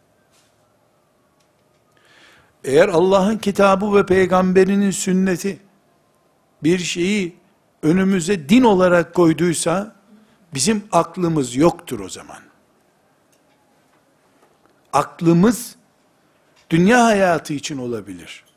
Eğer 2.63 2.89
Allah'ın 2.89 3.37
kitabı 3.37 3.95
ve 3.95 4.05
peygamberinin 4.05 4.91
sünneti 4.91 5.59
bir 6.63 6.79
şeyi 6.79 7.35
önümüze 7.83 8.49
din 8.49 8.63
olarak 8.63 9.13
koyduysa 9.13 9.95
bizim 10.53 10.83
aklımız 10.91 11.55
yoktur 11.55 11.99
o 11.99 12.09
zaman. 12.09 12.39
Aklımız 14.93 15.75
dünya 16.69 17.05
hayatı 17.05 17.53
için 17.53 17.77
olabilir 17.77 18.50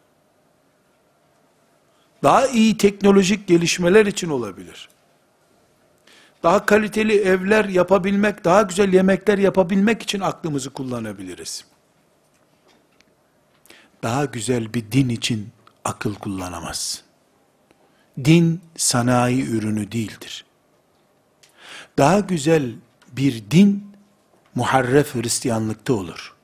daha 2.24 2.46
iyi 2.46 2.76
teknolojik 2.76 3.48
gelişmeler 3.48 4.06
için 4.06 4.28
olabilir. 4.28 4.88
Daha 6.42 6.66
kaliteli 6.66 7.20
evler 7.20 7.64
yapabilmek, 7.64 8.44
daha 8.44 8.62
güzel 8.62 8.92
yemekler 8.92 9.38
yapabilmek 9.38 10.02
için 10.02 10.20
aklımızı 10.20 10.70
kullanabiliriz. 10.70 11.64
Daha 14.02 14.24
güzel 14.24 14.74
bir 14.74 14.92
din 14.92 15.08
için 15.08 15.48
akıl 15.84 16.14
kullanamaz. 16.14 17.02
Din 18.24 18.60
sanayi 18.76 19.46
ürünü 19.46 19.92
değildir. 19.92 20.44
Daha 21.98 22.20
güzel 22.20 22.74
bir 23.12 23.42
din 23.50 23.86
muharref 24.54 25.14
Hristiyanlıkta 25.14 25.92
olur. 25.92 26.34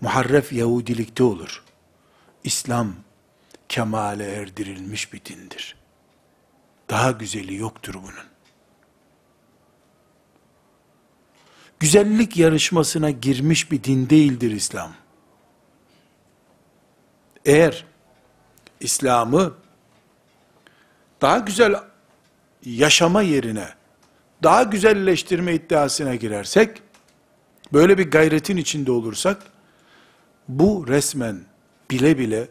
Muharref 0.00 0.52
Yahudilikte 0.52 1.22
olur. 1.22 1.62
İslam 2.44 2.94
kemale 3.72 4.32
erdirilmiş 4.32 5.12
bir 5.12 5.24
dindir. 5.24 5.76
Daha 6.90 7.10
güzeli 7.10 7.54
yoktur 7.54 7.94
bunun. 7.94 8.26
Güzellik 11.80 12.36
yarışmasına 12.36 13.10
girmiş 13.10 13.70
bir 13.70 13.84
din 13.84 14.10
değildir 14.10 14.50
İslam. 14.50 14.94
Eğer 17.44 17.84
İslam'ı 18.80 19.54
daha 21.20 21.38
güzel 21.38 21.74
yaşama 22.64 23.22
yerine 23.22 23.68
daha 24.42 24.62
güzelleştirme 24.62 25.54
iddiasına 25.54 26.14
girersek, 26.14 26.82
böyle 27.72 27.98
bir 27.98 28.10
gayretin 28.10 28.56
içinde 28.56 28.92
olursak, 28.92 29.42
bu 30.48 30.88
resmen 30.88 31.40
bile 31.90 32.18
bile 32.18 32.48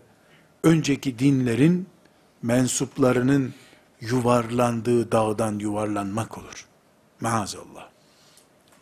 önceki 0.63 1.19
dinlerin 1.19 1.87
mensuplarının 2.41 3.53
yuvarlandığı 4.01 5.11
dağdan 5.11 5.59
yuvarlanmak 5.59 6.37
olur. 6.37 6.65
Maazallah. 7.21 7.87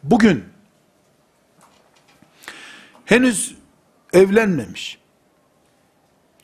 Bugün 0.04 0.44
henüz 3.06 3.56
evlenmemiş, 4.14 4.98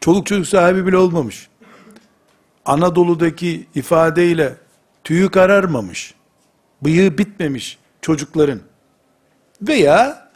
çoluk 0.02 0.28
çocuk 0.28 0.48
sahibi 0.48 0.88
bile 0.88 0.98
olmamış, 0.98 1.48
Anadolu'daki 2.66 3.68
ifadeyle 3.76 4.56
tüyü 5.04 5.32
kararmamış, 5.32 6.14
bıyığı 6.82 7.18
bitmemiş 7.18 7.78
çocukların 8.02 8.60
veya 9.62 10.30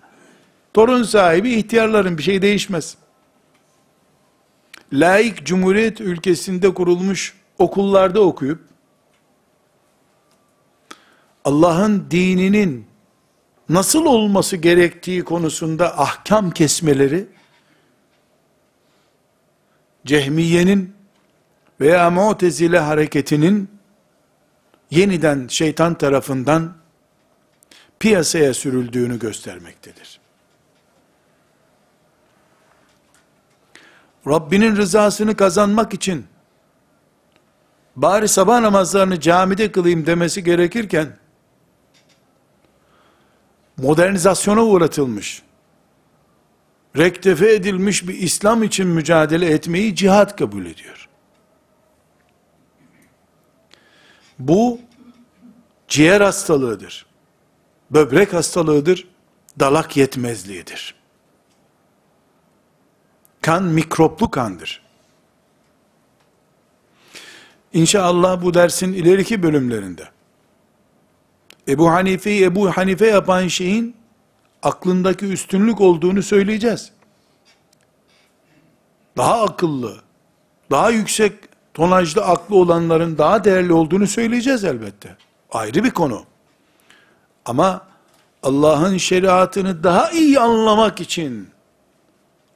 torun 0.74 1.04
sahibi 1.04 1.54
ihtiyarların 1.54 2.18
bir 2.18 2.24
şey 2.24 2.42
değişmez 2.42 2.98
laik 4.94 5.46
cumhuriyet 5.46 6.02
ülkesinde 6.02 6.74
kurulmuş 6.74 7.36
okullarda 7.58 8.22
okuyup 8.22 8.60
Allah'ın 11.46 12.08
dininin 12.12 12.86
nasıl 13.70 14.06
olması 14.06 14.58
gerektiği 14.58 15.24
konusunda 15.24 16.00
ahkam 16.00 16.52
kesmeleri, 16.52 17.28
Cehmiye'nin 20.06 20.94
veya 21.80 22.10
Mu'tezile 22.10 22.80
hareketinin 22.80 23.70
yeniden 24.92 25.48
şeytan 25.48 25.98
tarafından 25.98 26.78
piyasaya 28.00 28.54
sürüldüğünü 28.54 29.20
göstermektedir. 29.20 30.19
Rabbinin 34.28 34.76
rızasını 34.76 35.36
kazanmak 35.36 35.94
için 35.94 36.26
bari 37.96 38.28
sabah 38.28 38.60
namazlarını 38.60 39.20
camide 39.20 39.72
kılayım 39.72 40.06
demesi 40.06 40.44
gerekirken 40.44 41.18
modernizasyona 43.78 44.64
uğratılmış, 44.64 45.42
rektefe 46.98 47.54
edilmiş 47.54 48.08
bir 48.08 48.14
İslam 48.14 48.64
için 48.64 48.88
mücadele 48.88 49.54
etmeyi 49.54 49.96
cihat 49.96 50.36
kabul 50.36 50.66
ediyor. 50.66 51.10
Bu 54.40 54.80
ciğer 55.88 56.22
hastalığıdır. 56.22 57.06
Böbrek 57.92 58.34
hastalığıdır. 58.34 59.08
Dalak 59.60 59.98
yetmezliğidir. 59.98 60.99
Kan 63.50 63.64
mikroplu 63.64 64.32
kandır. 64.32 64.82
İnşallah 67.74 68.44
bu 68.44 68.54
dersin 68.54 68.94
ileriki 68.94 69.44
bölümlerinde 69.44 70.04
Ebu 71.68 71.92
Hanife'yi 71.92 72.44
Ebu 72.44 72.70
Hanife 72.70 73.08
yapan 73.08 73.48
şeyin 73.48 73.96
aklındaki 74.64 75.26
üstünlük 75.26 75.82
olduğunu 75.82 76.24
söyleyeceğiz. 76.24 76.92
Daha 79.18 79.44
akıllı, 79.44 80.02
daha 80.72 80.90
yüksek 80.90 81.34
tonajlı 81.74 82.26
aklı 82.26 82.56
olanların 82.56 83.18
daha 83.18 83.44
değerli 83.44 83.74
olduğunu 83.74 84.08
söyleyeceğiz 84.08 84.64
elbette. 84.64 85.18
Ayrı 85.52 85.84
bir 85.84 85.92
konu. 85.92 86.24
Ama 87.46 87.88
Allah'ın 88.44 88.98
şeriatını 88.98 89.84
daha 89.84 90.12
iyi 90.12 90.40
anlamak 90.40 91.02
için 91.02 91.50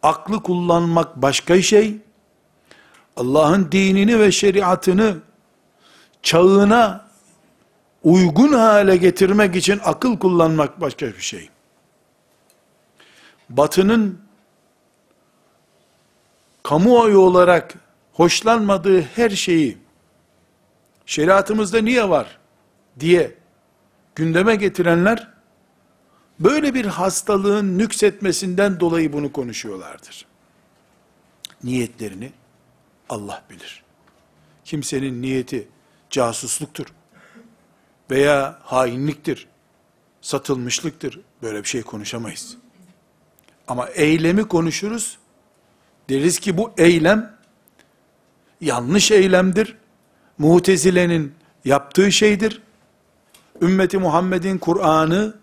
aklı 0.04 0.44
kullanmak 0.44 1.16
başka 1.16 1.62
şey. 1.62 1.98
Allah'ın 3.18 3.72
dinini 3.72 4.20
ve 4.20 4.32
şeriatını 4.32 5.18
çağına 6.24 7.06
uygun 8.04 8.54
hale 8.54 8.98
getirmek 8.98 9.56
için 9.56 9.80
akıl 9.84 10.20
kullanmak 10.20 10.82
başka 10.82 11.06
bir 11.06 11.22
şey. 11.22 11.50
Batının 13.50 14.22
kamuoyu 16.64 17.20
olarak 17.20 17.74
hoşlanmadığı 18.14 19.02
her 19.02 19.30
şeyi 19.30 19.78
şeriatımızda 21.06 21.82
niye 21.82 22.10
var 22.10 22.40
diye 23.00 23.36
gündeme 24.16 24.56
getirenler 24.56 25.33
böyle 26.40 26.74
bir 26.74 26.86
hastalığın 26.86 27.78
nüksetmesinden 27.78 28.80
dolayı 28.80 29.14
bunu 29.14 29.32
konuşuyorlardır. 29.32 30.26
Niyetlerini 31.64 32.32
Allah 33.10 33.44
bilir. 33.50 33.84
Kimsenin 34.66 35.22
niyeti 35.22 35.68
casusluktur 36.10 36.86
veya 38.12 38.60
hainliktir, 38.64 39.48
satılmışlıktır. 40.22 41.20
Böyle 41.42 41.64
bir 41.64 41.68
şey 41.68 41.82
konuşamayız. 41.82 42.58
Ama 43.68 43.90
eylemi 43.90 44.48
konuşuruz. 44.48 45.18
Deriz 46.10 46.40
ki 46.40 46.58
bu 46.58 46.72
eylem 46.78 47.38
yanlış 48.62 49.12
eylemdir. 49.12 49.78
Mutezile'nin 50.38 51.34
yaptığı 51.66 52.12
şeydir. 52.12 52.62
Ümmeti 53.62 53.98
Muhammed'in 53.98 54.58
Kur'an'ı, 54.58 55.36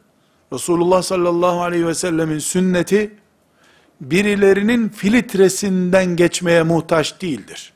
Resulullah 0.53 1.03
sallallahu 1.03 1.63
aleyhi 1.63 1.87
ve 1.87 1.95
sellemin 1.95 2.39
sünneti, 2.39 3.15
birilerinin 4.01 4.89
filtresinden 4.89 6.17
geçmeye 6.17 6.63
muhtaç 6.63 7.21
değildir. 7.23 7.73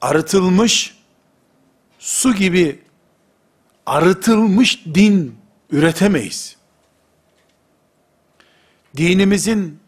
Arıtılmış, 0.00 0.96
su 1.98 2.34
gibi 2.34 2.82
arıtılmış 3.86 4.84
din 4.94 5.36
üretemeyiz. 5.70 6.56
Dinimizin 8.96 9.78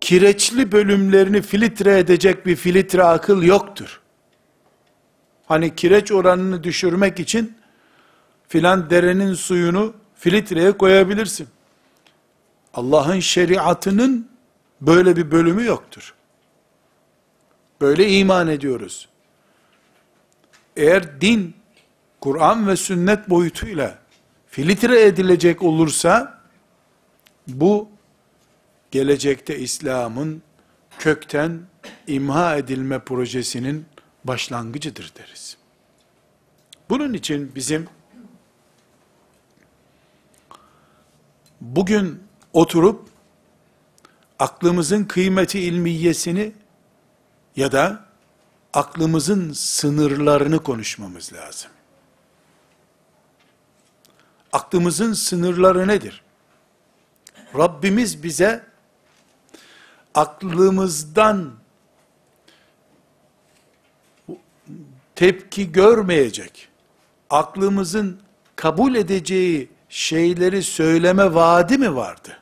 kireçli 0.00 0.72
bölümlerini 0.72 1.42
filtre 1.42 1.98
edecek 1.98 2.46
bir 2.46 2.56
filtre 2.56 3.04
akıl 3.04 3.42
yoktur. 3.42 4.00
Hani 5.46 5.74
kireç 5.74 6.12
oranını 6.12 6.64
düşürmek 6.64 7.20
için 7.20 7.56
filan 8.48 8.90
derenin 8.90 9.34
suyunu 9.34 9.94
filtreye 10.14 10.72
koyabilirsin. 10.72 11.48
Allah'ın 12.74 13.20
şeriatının 13.20 14.28
böyle 14.80 15.16
bir 15.16 15.30
bölümü 15.30 15.64
yoktur. 15.64 16.14
Böyle 17.80 18.08
iman 18.08 18.48
ediyoruz. 18.48 19.08
Eğer 20.76 21.20
din, 21.20 21.54
Kur'an 22.20 22.68
ve 22.68 22.76
sünnet 22.76 23.30
boyutuyla 23.30 23.98
filtre 24.46 25.02
edilecek 25.02 25.62
olursa, 25.62 26.40
bu 27.48 27.88
gelecekte 28.90 29.58
İslam'ın 29.58 30.42
kökten 30.98 31.60
imha 32.06 32.56
edilme 32.56 32.98
projesinin 32.98 33.86
başlangıcıdır 34.24 35.12
deriz. 35.18 35.56
Bunun 36.90 37.14
için 37.14 37.52
bizim 37.54 37.88
bugün 41.60 42.22
oturup 42.52 43.08
aklımızın 44.38 45.04
kıymeti 45.04 45.60
ilmiyesini 45.60 46.52
ya 47.56 47.72
da 47.72 48.04
aklımızın 48.74 49.52
sınırlarını 49.52 50.62
konuşmamız 50.62 51.32
lazım. 51.32 51.70
Aklımızın 54.52 55.12
sınırları 55.12 55.88
nedir? 55.88 56.22
Rabbimiz 57.54 58.22
bize 58.22 58.64
aklımızdan 60.14 61.52
tepki 65.14 65.72
görmeyecek, 65.72 66.68
aklımızın 67.30 68.20
kabul 68.56 68.94
edeceği 68.94 69.75
şeyleri 69.96 70.62
söyleme 70.62 71.34
vaadi 71.34 71.78
mi 71.78 71.96
vardı? 71.96 72.38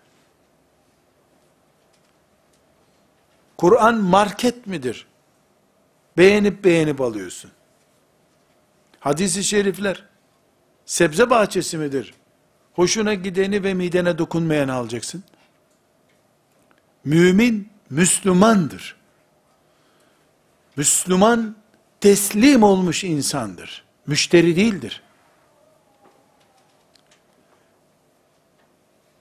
Kur'an 3.56 3.94
market 3.94 4.66
midir? 4.66 5.06
Beğenip 6.16 6.64
beğenip 6.64 7.00
alıyorsun. 7.00 7.50
Hadis-i 9.00 9.44
şerifler, 9.44 10.04
sebze 10.86 11.30
bahçesi 11.30 11.78
midir? 11.78 12.14
Hoşuna 12.72 13.14
gideni 13.14 13.62
ve 13.62 13.74
midene 13.74 14.18
dokunmayanı 14.18 14.72
alacaksın. 14.72 15.24
Mümin, 17.04 17.68
Müslümandır. 17.90 18.96
Müslüman, 20.76 21.56
teslim 22.00 22.62
olmuş 22.62 23.04
insandır. 23.04 23.84
Müşteri 24.06 24.56
değildir. 24.56 25.02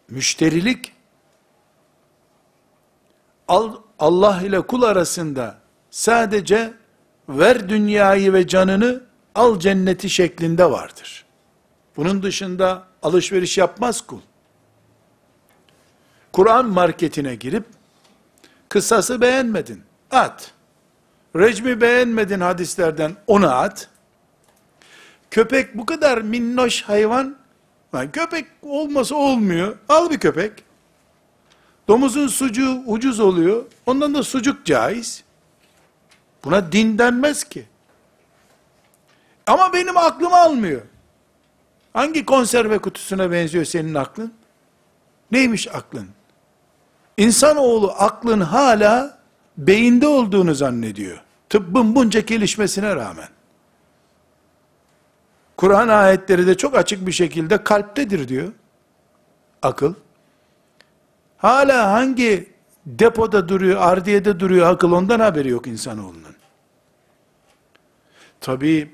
Müşterilik, 0.09 0.91
Allah 3.99 4.41
ile 4.41 4.61
kul 4.61 4.81
arasında 4.81 5.57
sadece 5.91 6.73
ver 7.29 7.69
dünyayı 7.69 8.33
ve 8.33 8.47
canını 8.47 9.03
al 9.35 9.59
cenneti 9.59 10.09
şeklinde 10.09 10.71
vardır. 10.71 11.25
Bunun 11.97 12.23
dışında 12.23 12.83
alışveriş 13.03 13.57
yapmaz 13.57 14.01
kul. 14.01 14.19
Kur'an 16.33 16.69
marketine 16.69 17.35
girip 17.35 17.65
kısası 18.69 19.21
beğenmedin, 19.21 19.83
at. 20.11 20.51
Recmi 21.35 21.81
beğenmedin 21.81 22.39
hadislerden, 22.39 23.15
onu 23.27 23.51
at. 23.51 23.89
Köpek 25.31 25.77
bu 25.77 25.85
kadar 25.85 26.17
minnoş 26.17 26.81
hayvan, 26.81 27.35
yani 27.93 28.11
köpek 28.11 28.45
olması 28.61 29.15
olmuyor, 29.15 29.77
al 29.89 30.09
bir 30.09 30.19
köpek. 30.19 30.51
Domuzun 31.87 32.27
sucuğu 32.27 32.83
ucuz 32.85 33.19
oluyor, 33.19 33.65
ondan 33.85 34.13
da 34.13 34.23
sucuk 34.23 34.65
caiz. 34.65 35.23
Buna 36.43 36.71
din 36.71 36.97
denmez 36.97 37.43
ki. 37.43 37.65
Ama 39.47 39.73
benim 39.73 39.97
aklım 39.97 40.33
almıyor. 40.33 40.81
Hangi 41.93 42.25
konserve 42.25 42.77
kutusuna 42.77 43.31
benziyor 43.31 43.65
senin 43.65 43.93
aklın? 43.93 44.33
Neymiş 45.31 45.67
aklın? 45.67 46.07
İnsanoğlu 47.17 47.91
aklın 47.91 48.41
hala 48.41 49.17
beyinde 49.57 50.07
olduğunu 50.07 50.55
zannediyor. 50.55 51.21
Tıbbın 51.49 51.95
bunca 51.95 52.19
gelişmesine 52.19 52.95
rağmen. 52.95 53.29
Kur'an 55.63 55.87
ayetleri 55.87 56.47
de 56.47 56.57
çok 56.57 56.77
açık 56.77 57.07
bir 57.07 57.11
şekilde 57.11 57.63
kalptedir 57.63 58.27
diyor. 58.27 58.51
Akıl. 59.61 59.93
Hala 61.37 61.91
hangi 61.91 62.49
depoda 62.85 63.49
duruyor, 63.49 63.81
ardiyede 63.81 64.39
duruyor 64.39 64.71
akıl 64.71 64.91
ondan 64.91 65.19
haberi 65.19 65.49
yok 65.49 65.67
insanoğlunun. 65.67 66.35
Tabi 68.41 68.91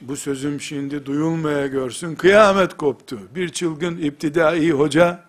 bu 0.00 0.16
sözüm 0.16 0.60
şimdi 0.60 1.06
duyulmaya 1.06 1.66
görsün 1.66 2.14
kıyamet 2.14 2.76
koptu. 2.76 3.18
Bir 3.34 3.48
çılgın 3.48 3.96
iptidai 3.96 4.70
hoca 4.70 5.24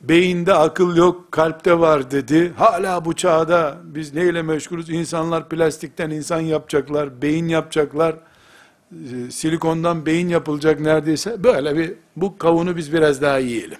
beyinde 0.00 0.54
akıl 0.54 0.96
yok 0.96 1.32
kalpte 1.32 1.78
var 1.78 2.10
dedi. 2.10 2.52
Hala 2.56 3.04
bu 3.04 3.12
çağda 3.12 3.76
biz 3.84 4.14
neyle 4.14 4.42
meşgulüz? 4.42 4.90
İnsanlar 4.90 5.48
plastikten 5.48 6.10
insan 6.10 6.40
yapacaklar, 6.40 7.22
beyin 7.22 7.48
yapacaklar. 7.48 8.16
Ee, 8.92 9.30
Silikondan 9.30 10.06
beyin 10.06 10.28
yapılacak 10.28 10.80
neredeyse. 10.80 11.44
Böyle 11.44 11.76
bir 11.76 11.94
bu 12.16 12.38
kavunu 12.38 12.76
biz 12.76 12.92
biraz 12.92 13.22
daha 13.22 13.38
yiyelim. 13.38 13.78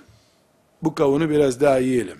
Bu 0.82 0.94
kavunu 0.94 1.30
biraz 1.30 1.60
daha 1.60 1.78
yiyelim. 1.78 2.18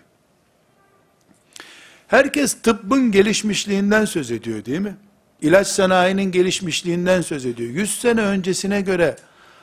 Herkes 2.08 2.54
tıbbın 2.62 3.10
gelişmişliğinden 3.10 4.04
söz 4.04 4.30
ediyor 4.30 4.64
değil 4.64 4.80
mi? 4.80 4.96
İlaç 5.40 5.66
sanayinin 5.66 6.32
gelişmişliğinden 6.32 7.20
söz 7.20 7.46
ediyor. 7.46 7.70
100 7.70 8.00
sene 8.00 8.20
öncesine 8.20 8.80
göre 8.80 9.16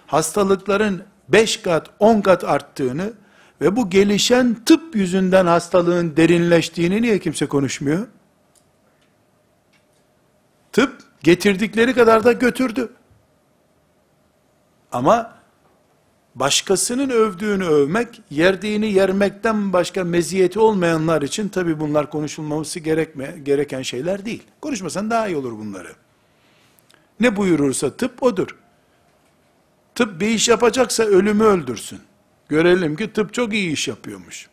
hastalıkların 0.07 1.03
5 1.29 1.57
kat, 1.57 1.89
10 1.99 2.21
kat 2.21 2.43
arttığını 2.43 3.13
ve 3.61 3.75
bu 3.75 3.89
gelişen 3.89 4.57
tıp 4.65 4.95
yüzünden 4.95 5.45
hastalığın 5.45 6.17
derinleştiğini 6.17 7.01
niye 7.01 7.19
kimse 7.19 7.45
konuşmuyor? 7.45 8.07
Tıp 10.71 11.03
getirdikleri 11.23 11.93
kadar 11.93 12.23
da 12.23 12.31
götürdü. 12.31 12.89
Ama 14.95 15.33
başkasının 16.35 17.09
övdüğünü 17.09 17.65
övmek, 17.65 18.21
yerdiğini 18.29 18.93
yermekten 18.93 19.73
başka 19.73 20.03
meziyeti 20.03 20.59
olmayanlar 20.59 21.21
için 21.21 21.49
tabi 21.49 21.79
bunlar 21.79 22.09
konuşulmaması 22.09 22.79
gerekme, 22.79 23.35
gereken 23.43 23.81
şeyler 23.81 24.25
değil. 24.25 24.43
Konuşmasan 24.61 25.09
daha 25.11 25.27
iyi 25.27 25.37
olur 25.37 25.51
bunları. 25.51 25.93
Ne 27.19 27.35
buyurursa 27.35 27.89
tıp 27.89 28.23
odur. 28.23 28.57
Tıp 29.95 30.21
bir 30.21 30.27
iş 30.27 30.47
yapacaksa 30.47 31.03
ölümü 31.03 31.43
öldürsün. 31.43 31.99
Görelim 32.49 32.95
ki 32.95 33.13
tıp 33.13 33.33
çok 33.33 33.53
iyi 33.53 33.71
iş 33.71 33.87
yapıyormuş. 33.87 34.47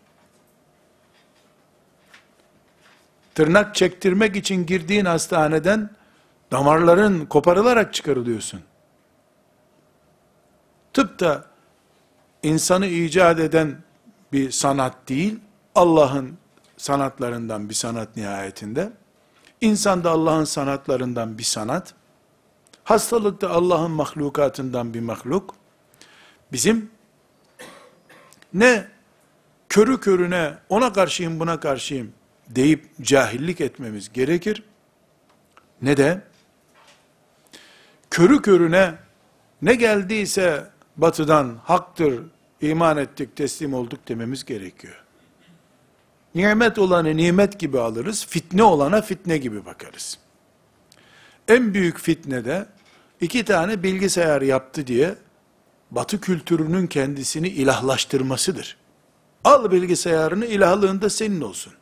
Tırnak 3.34 3.74
çektirmek 3.74 4.36
için 4.36 4.66
girdiğin 4.66 5.04
hastaneden 5.04 5.90
damarların 6.50 7.26
koparılarak 7.26 7.94
çıkarılıyorsun. 7.94 8.60
Tıp 10.92 11.20
da 11.20 11.44
insanı 12.42 12.86
icat 12.86 13.40
eden 13.40 13.76
bir 14.32 14.50
sanat 14.50 15.08
değil, 15.08 15.38
Allah'ın 15.74 16.38
sanatlarından 16.76 17.68
bir 17.68 17.74
sanat 17.74 18.16
nihayetinde. 18.16 18.92
İnsan 19.60 20.04
da 20.04 20.10
Allah'ın 20.10 20.44
sanatlarından 20.44 21.38
bir 21.38 21.42
sanat. 21.42 21.94
Hastalık 22.84 23.40
da 23.40 23.50
Allah'ın 23.50 23.90
mahlukatından 23.90 24.94
bir 24.94 25.00
mahluk. 25.00 25.54
Bizim 26.52 26.90
ne 28.54 28.88
körü 29.68 30.00
körüne 30.00 30.54
ona 30.68 30.92
karşıyım 30.92 31.40
buna 31.40 31.60
karşıyım 31.60 32.12
deyip 32.48 32.88
cahillik 33.02 33.60
etmemiz 33.60 34.12
gerekir. 34.12 34.62
Ne 35.82 35.96
de 35.96 36.20
körü 38.10 38.42
körüne 38.42 38.94
ne 39.62 39.74
geldiyse 39.74 40.71
batıdan 40.96 41.58
haktır, 41.64 42.22
iman 42.60 42.96
ettik, 42.96 43.36
teslim 43.36 43.74
olduk 43.74 44.08
dememiz 44.08 44.44
gerekiyor. 44.44 45.04
Nimet 46.34 46.78
olanı 46.78 47.16
nimet 47.16 47.58
gibi 47.58 47.78
alırız, 47.80 48.26
fitne 48.26 48.62
olana 48.62 49.02
fitne 49.02 49.38
gibi 49.38 49.66
bakarız. 49.66 50.18
En 51.48 51.74
büyük 51.74 51.98
fitne 51.98 52.44
de 52.44 52.66
iki 53.20 53.44
tane 53.44 53.82
bilgisayar 53.82 54.42
yaptı 54.42 54.86
diye 54.86 55.14
batı 55.90 56.20
kültürünün 56.20 56.86
kendisini 56.86 57.48
ilahlaştırmasıdır. 57.48 58.76
Al 59.44 59.70
bilgisayarını 59.70 60.46
ilahlığında 60.46 61.10
senin 61.10 61.40
olsun. 61.40 61.72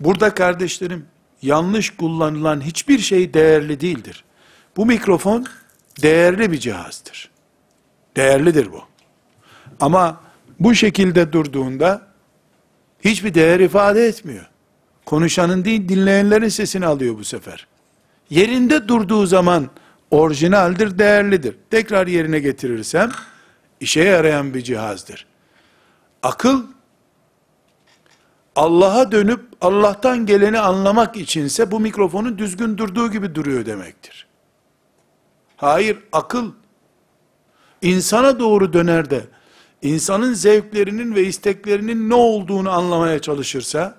Burada 0.00 0.34
kardeşlerim 0.34 1.06
yanlış 1.42 1.96
kullanılan 1.96 2.60
hiçbir 2.60 2.98
şey 2.98 3.34
değerli 3.34 3.80
değildir. 3.80 4.24
Bu 4.76 4.86
mikrofon 4.86 5.46
değerli 6.02 6.52
bir 6.52 6.58
cihazdır. 6.58 7.30
Değerlidir 8.16 8.72
bu. 8.72 8.84
Ama 9.80 10.20
bu 10.60 10.74
şekilde 10.74 11.32
durduğunda 11.32 12.06
hiçbir 13.00 13.34
değer 13.34 13.60
ifade 13.60 14.06
etmiyor. 14.06 14.46
Konuşanın 15.06 15.64
değil 15.64 15.88
dinleyenlerin 15.88 16.48
sesini 16.48 16.86
alıyor 16.86 17.18
bu 17.18 17.24
sefer. 17.24 17.66
Yerinde 18.30 18.88
durduğu 18.88 19.26
zaman 19.26 19.70
orijinaldir, 20.10 20.98
değerlidir. 20.98 21.56
Tekrar 21.70 22.06
yerine 22.06 22.38
getirirsem 22.38 23.10
işe 23.80 24.00
yarayan 24.00 24.54
bir 24.54 24.62
cihazdır. 24.62 25.26
Akıl 26.22 26.62
Allah'a 28.56 29.12
dönüp 29.12 29.40
Allah'tan 29.60 30.26
geleni 30.26 30.58
anlamak 30.58 31.16
içinse 31.16 31.70
bu 31.70 31.80
mikrofonun 31.80 32.38
düzgün 32.38 32.78
durduğu 32.78 33.10
gibi 33.10 33.34
duruyor 33.34 33.66
demektir. 33.66 34.31
Hayır, 35.62 35.98
akıl 36.12 36.50
insana 37.82 38.38
doğru 38.38 38.72
döner 38.72 39.10
de 39.10 39.26
insanın 39.82 40.32
zevklerinin 40.32 41.14
ve 41.14 41.24
isteklerinin 41.24 42.10
ne 42.10 42.14
olduğunu 42.14 42.70
anlamaya 42.70 43.18
çalışırsa 43.18 43.96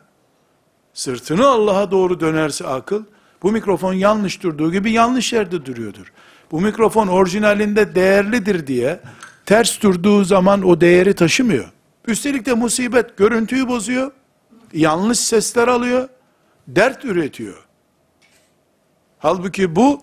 sırtını 0.93 1.47
Allah'a 1.47 1.91
doğru 1.91 2.19
dönerse 2.19 2.67
akıl 2.67 3.03
bu 3.43 3.51
mikrofon 3.51 3.93
yanlış 3.93 4.43
durduğu 4.43 4.71
gibi 4.71 4.91
yanlış 4.91 5.33
yerde 5.33 5.65
duruyordur. 5.65 6.13
Bu 6.51 6.61
mikrofon 6.61 7.07
orijinalinde 7.07 7.95
değerlidir 7.95 8.67
diye 8.67 8.99
ters 9.45 9.81
durduğu 9.81 10.23
zaman 10.23 10.63
o 10.63 10.81
değeri 10.81 11.13
taşımıyor. 11.13 11.71
Üstelik 12.07 12.45
de 12.45 12.53
musibet 12.53 13.17
görüntüyü 13.17 13.67
bozuyor. 13.67 14.11
Yanlış 14.73 15.19
sesler 15.19 15.67
alıyor. 15.67 16.09
Dert 16.67 17.05
üretiyor. 17.05 17.65
Halbuki 19.19 19.75
bu 19.75 20.01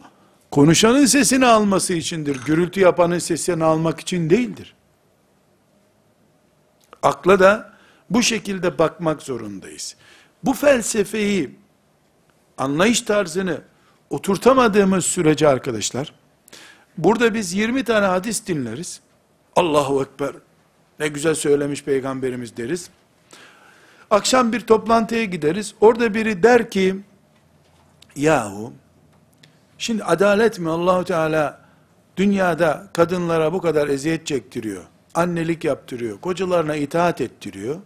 konuşanın 0.50 1.06
sesini 1.06 1.46
alması 1.46 1.94
içindir. 1.94 2.40
Gürültü 2.46 2.80
yapanın 2.80 3.18
sesini 3.18 3.64
almak 3.64 4.00
için 4.00 4.30
değildir. 4.30 4.74
Akla 7.02 7.40
da 7.40 7.72
bu 8.10 8.22
şekilde 8.22 8.78
bakmak 8.78 9.22
zorundayız. 9.22 9.96
Bu 10.44 10.52
felsefeyi 10.52 11.58
anlayış 12.58 13.00
tarzını 13.00 13.60
oturtamadığımız 14.10 15.04
sürece 15.04 15.48
arkadaşlar, 15.48 16.12
burada 16.98 17.34
biz 17.34 17.52
20 17.52 17.84
tane 17.84 18.06
hadis 18.06 18.46
dinleriz. 18.46 19.00
Allahu 19.56 20.02
Ekber, 20.02 20.32
ne 20.98 21.08
güzel 21.08 21.34
söylemiş 21.34 21.84
peygamberimiz 21.84 22.56
deriz. 22.56 22.90
Akşam 24.10 24.52
bir 24.52 24.60
toplantıya 24.60 25.24
gideriz. 25.24 25.74
Orada 25.80 26.14
biri 26.14 26.42
der 26.42 26.70
ki, 26.70 26.96
yahu, 28.16 28.72
şimdi 29.81 30.05
adalet 30.05 30.59
mi 30.59 30.71
Allahu 30.71 31.05
Teala 31.05 31.61
dünyada 32.16 32.87
kadınlara 32.93 33.53
bu 33.53 33.61
kadar 33.61 33.88
eziyet 33.88 34.27
çektiriyor, 34.27 34.83
annelik 35.14 35.64
yaptırıyor, 35.64 36.21
kocalarına 36.21 36.77
itaat 36.77 37.21
ettiriyor. 37.21 37.77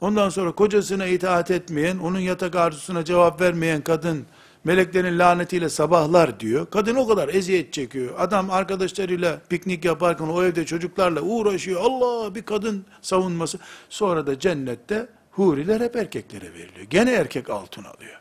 Ondan 0.00 0.28
sonra 0.28 0.52
kocasına 0.52 1.06
itaat 1.06 1.50
etmeyen, 1.50 1.98
onun 1.98 2.18
yatak 2.18 2.56
arzusuna 2.56 3.04
cevap 3.04 3.40
vermeyen 3.40 3.82
kadın, 3.82 4.26
meleklerin 4.64 5.18
lanetiyle 5.18 5.68
sabahlar 5.68 6.40
diyor. 6.40 6.66
Kadın 6.70 6.94
o 6.94 7.08
kadar 7.08 7.28
eziyet 7.28 7.72
çekiyor. 7.72 8.14
Adam 8.18 8.50
arkadaşlarıyla 8.50 9.40
piknik 9.48 9.84
yaparken 9.84 10.24
o 10.24 10.42
evde 10.44 10.66
çocuklarla 10.66 11.20
uğraşıyor. 11.20 11.80
Allah 11.80 12.34
bir 12.34 12.42
kadın 12.42 12.84
savunması. 13.02 13.58
Sonra 13.88 14.26
da 14.26 14.38
cennette 14.38 15.08
huriler 15.30 15.80
hep 15.80 15.96
erkeklere 15.96 16.54
veriliyor. 16.54 16.86
Gene 16.90 17.12
erkek 17.12 17.50
altın 17.50 17.84
alıyor. 17.84 18.20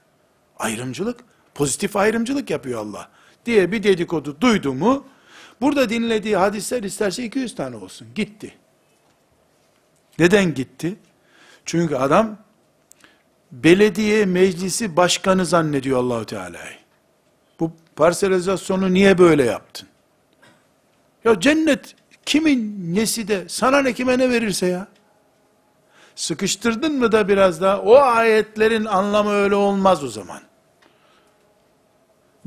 Ayrımcılık, 0.60 1.20
pozitif 1.58 1.96
ayrımcılık 1.96 2.50
yapıyor 2.50 2.82
Allah. 2.82 3.10
Diye 3.46 3.72
bir 3.72 3.84
dedikodu 3.84 4.42
duydu 4.42 4.74
mu, 4.74 5.06
burada 5.62 5.90
dinlediği 5.90 6.38
hadisler 6.38 6.84
isterse 6.84 7.24
200 7.24 7.56
tane 7.56 7.76
olsun. 7.76 8.08
Gitti. 8.16 8.54
Neden 10.20 10.54
gitti? 10.54 10.96
Çünkü 11.66 11.96
adam 11.96 12.38
belediye 13.52 14.26
meclisi 14.26 14.96
başkanı 14.96 15.46
zannediyor 15.46 16.00
Allahu 16.00 16.26
Teala'yı. 16.26 16.78
Bu 17.60 17.72
parselizasyonu 17.96 18.94
niye 18.94 19.18
böyle 19.18 19.44
yaptın? 19.44 19.88
Ya 21.26 21.40
cennet 21.40 21.96
kimin 22.26 22.96
nesi 22.96 23.28
de 23.28 23.46
sana 23.50 23.82
ne 23.82 23.94
kime 23.94 24.18
ne 24.18 24.30
verirse 24.30 24.68
ya. 24.68 24.88
Sıkıştırdın 26.16 27.00
mı 27.00 27.12
da 27.12 27.28
biraz 27.28 27.62
daha 27.62 27.82
o 27.82 27.96
ayetlerin 27.96 28.86
anlamı 28.86 29.32
öyle 29.32 29.56
olmaz 29.56 30.04
o 30.04 30.08
zaman. 30.08 30.47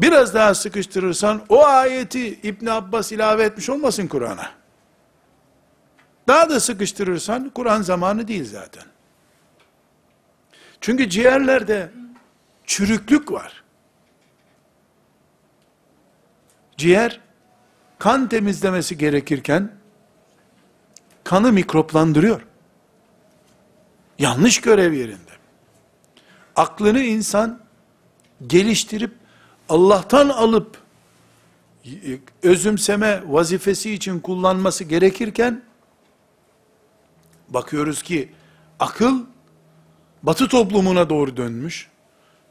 Biraz 0.00 0.34
daha 0.34 0.54
sıkıştırırsan 0.54 1.42
o 1.48 1.64
ayeti 1.64 2.28
İbn 2.28 2.66
Abbas 2.66 3.12
ilave 3.12 3.44
etmiş 3.44 3.68
olmasın 3.68 4.06
Kur'an'a. 4.06 4.50
Daha 6.28 6.50
da 6.50 6.60
sıkıştırırsan 6.60 7.50
Kur'an 7.54 7.82
zamanı 7.82 8.28
değil 8.28 8.44
zaten. 8.44 8.84
Çünkü 10.80 11.10
ciğerlerde 11.10 11.90
çürüklük 12.64 13.32
var. 13.32 13.64
Ciğer 16.76 17.20
kan 17.98 18.28
temizlemesi 18.28 18.98
gerekirken 18.98 19.72
kanı 21.24 21.52
mikroplandırıyor. 21.52 22.46
Yanlış 24.18 24.60
görev 24.60 24.92
yerinde. 24.92 25.30
Aklını 26.56 27.00
insan 27.00 27.60
geliştirip 28.46 29.19
Allah'tan 29.70 30.28
alıp 30.28 30.78
özümseme 32.42 33.22
vazifesi 33.26 33.92
için 33.92 34.20
kullanması 34.20 34.84
gerekirken 34.84 35.62
bakıyoruz 37.48 38.02
ki 38.02 38.32
akıl 38.80 39.20
batı 40.22 40.48
toplumuna 40.48 41.10
doğru 41.10 41.36
dönmüş. 41.36 41.88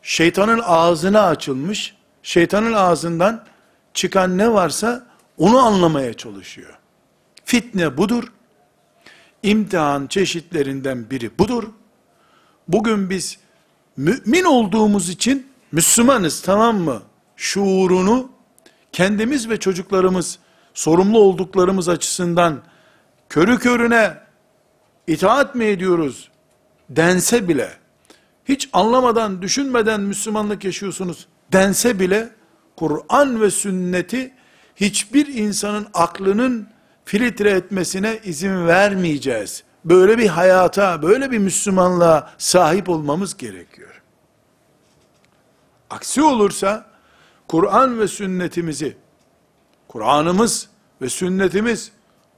Şeytanın 0.01 0.62
ağzına 0.65 1.21
açılmış. 1.21 1.95
Şeytanın 2.23 2.73
ağzından 2.73 3.45
çıkan 3.93 4.38
ne 4.38 4.53
varsa 4.53 5.08
onu 5.38 5.58
anlamaya 5.58 6.13
çalışıyor. 6.13 6.79
Fitne 7.45 7.97
budur. 7.97 8.23
İmtihan 9.43 10.08
çeşitlerinden 10.08 11.10
biri 11.10 11.39
budur. 11.39 11.63
Bugün 12.67 13.10
biz 13.10 13.38
mümin 13.97 14.43
olduğumuz 14.43 15.10
için 15.10 15.47
Müslümanız 15.71 16.41
tamam 16.41 16.77
mı? 16.77 17.01
Şuurunu 17.39 18.30
kendimiz 18.91 19.49
ve 19.49 19.60
çocuklarımız 19.60 20.39
sorumlu 20.73 21.19
olduklarımız 21.19 21.89
açısından 21.89 22.62
körü 23.30 23.60
körüne 23.60 24.17
itaat 25.08 25.56
mi 25.56 25.65
ediyoruz 25.65 26.32
dense 26.89 27.47
bile 27.47 27.69
hiç 28.45 28.69
anlamadan, 28.73 29.41
düşünmeden 29.41 30.02
Müslümanlık 30.02 30.65
yaşıyorsunuz 30.65 31.28
dense 31.52 31.99
bile 31.99 32.30
Kur'an 32.75 33.41
ve 33.41 33.52
sünneti 33.52 34.34
hiçbir 34.75 35.28
insanın 35.28 35.88
aklının 35.93 36.67
filtre 37.06 37.52
etmesine 37.52 38.19
izin 38.23 38.67
vermeyeceğiz. 38.67 39.63
Böyle 39.86 40.17
bir 40.17 40.28
hayata, 40.28 41.02
böyle 41.02 41.32
bir 41.32 41.38
Müslümanlığa 41.38 42.34
sahip 42.38 42.89
olmamız 42.89 43.38
gerekiyor. 43.38 44.02
Aksi 45.89 46.21
olursa 46.21 46.88
Kur'an 47.49 47.99
ve 47.99 48.07
sünnetimizi, 48.07 48.97
Kur'an'ımız 49.88 50.69
ve 51.01 51.09
sünnetimiz 51.09 51.91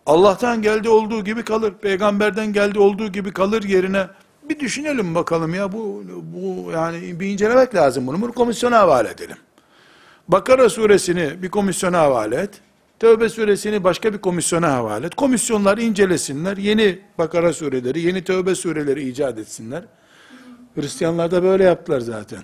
Allah'tan 0.05 0.61
geldi 0.61 0.89
olduğu 0.89 1.23
gibi 1.23 1.43
kalır, 1.43 1.73
peygamberden 1.81 2.53
geldi 2.53 2.79
olduğu 2.79 3.07
gibi 3.07 3.33
kalır 3.33 3.63
yerine 3.63 4.07
bir 4.49 4.59
düşünelim 4.59 5.15
bakalım 5.15 5.53
ya 5.53 5.71
bu 5.71 6.03
bu 6.23 6.71
yani 6.71 7.19
bir 7.19 7.27
incelemek 7.27 7.75
lazım 7.75 8.07
bunu. 8.07 8.21
Bunu 8.21 8.33
komisyona 8.33 8.79
havale 8.79 9.09
edelim. 9.09 9.37
Bakara 10.27 10.69
suresini 10.69 11.43
bir 11.43 11.49
komisyona 11.49 11.99
havale 11.99 12.35
et. 12.35 12.61
Tövbe 12.99 13.29
suresini 13.29 13.83
başka 13.83 14.13
bir 14.13 14.17
komisyona 14.17 14.73
havale 14.73 15.05
et. 15.05 15.15
Komisyonlar 15.15 15.77
incelesinler. 15.77 16.57
Yeni 16.57 16.99
Bakara 17.17 17.53
sureleri, 17.53 17.99
yeni 17.99 18.23
Tövbe 18.23 18.55
sureleri 18.55 19.09
icat 19.09 19.39
etsinler. 19.39 19.83
Hristiyanlar 20.75 21.31
da 21.31 21.43
böyle 21.43 21.63
yaptılar 21.63 21.99
zaten. 21.99 22.43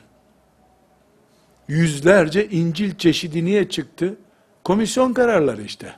Yüzlerce 1.68 2.50
İncil 2.50 2.96
çeşidi 2.96 3.46
niye 3.46 3.70
çıktı? 3.70 4.16
Komisyon 4.64 5.14
kararları 5.14 5.62
işte. 5.62 5.96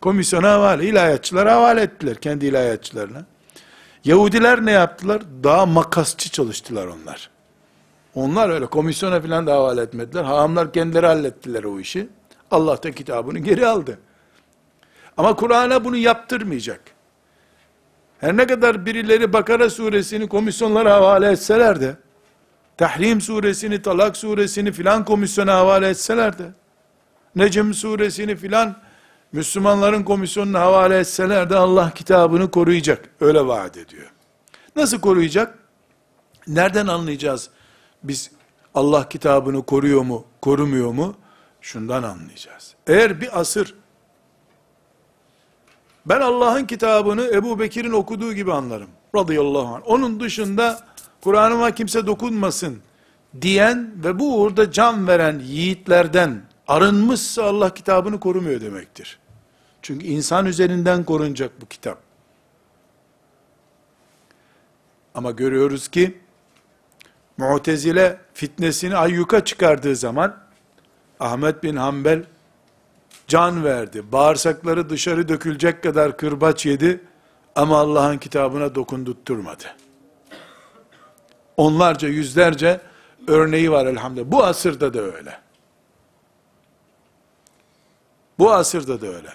Komisyona 0.00 0.50
havale, 0.50 0.84
ilahiyatçılara 0.84 1.52
havale 1.52 1.80
ettiler 1.80 2.16
kendi 2.16 2.46
ilahiyatçılarına. 2.46 3.24
Yahudiler 4.04 4.66
ne 4.66 4.72
yaptılar? 4.72 5.22
Daha 5.44 5.66
makasçı 5.66 6.30
çalıştılar 6.30 6.86
onlar. 6.86 7.30
Onlar 8.14 8.48
öyle 8.48 8.66
komisyona 8.66 9.20
filan 9.20 9.46
da 9.46 9.52
havale 9.52 9.80
etmediler. 9.80 10.24
Hahamlar 10.24 10.72
kendileri 10.72 11.06
hallettiler 11.06 11.64
o 11.64 11.80
işi. 11.80 12.08
Allah 12.50 12.82
da 12.82 12.92
kitabını 12.92 13.38
geri 13.38 13.66
aldı. 13.66 13.98
Ama 15.16 15.36
Kur'an'a 15.36 15.84
bunu 15.84 15.96
yaptırmayacak. 15.96 16.80
Her 18.18 18.36
ne 18.36 18.46
kadar 18.46 18.86
birileri 18.86 19.32
Bakara 19.32 19.70
suresini 19.70 20.28
komisyonlara 20.28 20.94
havale 20.94 21.30
etseler 21.30 21.80
de, 21.80 21.96
Tahrim 22.82 23.20
suresini, 23.20 23.82
Talak 23.82 24.16
suresini 24.16 24.72
filan 24.72 25.04
komisyona 25.04 25.54
havale 25.54 25.88
etseler 25.88 26.38
de, 26.38 26.52
Necm 27.36 27.72
suresini 27.72 28.36
filan 28.36 28.76
Müslümanların 29.32 30.02
komisyonuna 30.02 30.60
havale 30.60 30.98
etseler 30.98 31.50
de 31.50 31.56
Allah 31.56 31.94
kitabını 31.94 32.50
koruyacak. 32.50 33.10
Öyle 33.20 33.46
vaat 33.46 33.76
ediyor. 33.76 34.10
Nasıl 34.76 35.00
koruyacak? 35.00 35.58
Nereden 36.46 36.86
anlayacağız? 36.86 37.50
Biz 38.02 38.30
Allah 38.74 39.08
kitabını 39.08 39.62
koruyor 39.62 40.02
mu, 40.02 40.24
korumuyor 40.40 40.92
mu? 40.92 41.14
Şundan 41.60 42.02
anlayacağız. 42.02 42.74
Eğer 42.86 43.20
bir 43.20 43.40
asır 43.40 43.74
ben 46.06 46.20
Allah'ın 46.20 46.64
kitabını 46.64 47.30
Ebu 47.32 47.58
Bekir'in 47.58 47.92
okuduğu 47.92 48.32
gibi 48.32 48.52
anlarım. 48.52 48.90
Radıyallahu 49.14 49.74
anh. 49.74 49.82
Onun 49.84 50.20
dışında 50.20 50.91
Kur'an'ıma 51.22 51.70
kimse 51.70 52.06
dokunmasın 52.06 52.78
diyen 53.40 53.92
ve 54.04 54.18
bu 54.18 54.40
uğurda 54.40 54.72
can 54.72 55.06
veren 55.06 55.38
yiğitlerden 55.38 56.42
arınmışsa 56.68 57.44
Allah 57.44 57.74
kitabını 57.74 58.20
korumuyor 58.20 58.60
demektir. 58.60 59.18
Çünkü 59.82 60.06
insan 60.06 60.46
üzerinden 60.46 61.04
korunacak 61.04 61.60
bu 61.60 61.66
kitap. 61.66 61.98
Ama 65.14 65.30
görüyoruz 65.30 65.88
ki 65.88 66.18
Mu'tezile 67.36 68.20
fitnesini 68.34 68.96
ayyuka 68.96 69.44
çıkardığı 69.44 69.96
zaman 69.96 70.36
Ahmet 71.20 71.62
bin 71.62 71.76
Hanbel 71.76 72.24
can 73.28 73.64
verdi. 73.64 74.12
Bağırsakları 74.12 74.90
dışarı 74.90 75.28
dökülecek 75.28 75.82
kadar 75.82 76.16
kırbaç 76.16 76.66
yedi 76.66 77.00
ama 77.54 77.78
Allah'ın 77.78 78.18
kitabına 78.18 78.74
dokundurtturmadı. 78.74 79.81
Onlarca, 81.56 82.08
yüzlerce 82.08 82.80
örneği 83.26 83.72
var 83.72 83.86
elhamdülillah. 83.86 84.32
Bu 84.32 84.44
asırda 84.44 84.94
da 84.94 85.00
öyle. 85.00 85.38
Bu 88.38 88.52
asırda 88.52 89.00
da 89.00 89.06
öyle. 89.06 89.28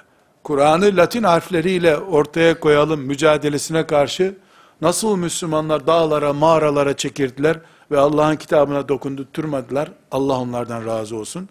Kur'an'ı 0.43 0.97
Latin 0.97 1.23
harfleriyle 1.23 1.97
ortaya 1.97 2.59
koyalım 2.59 3.01
mücadelesine 3.01 3.87
karşı 3.87 4.35
nasıl 4.81 5.17
Müslümanlar 5.17 5.87
dağlara, 5.87 6.33
mağaralara 6.33 6.97
çekirdiler 6.97 7.59
ve 7.91 7.99
Allah'ın 7.99 8.35
kitabına 8.35 8.87
dokundurtmadılar. 8.87 9.91
Allah 10.11 10.39
onlardan 10.39 10.85
razı 10.85 11.15
olsun. 11.15 11.49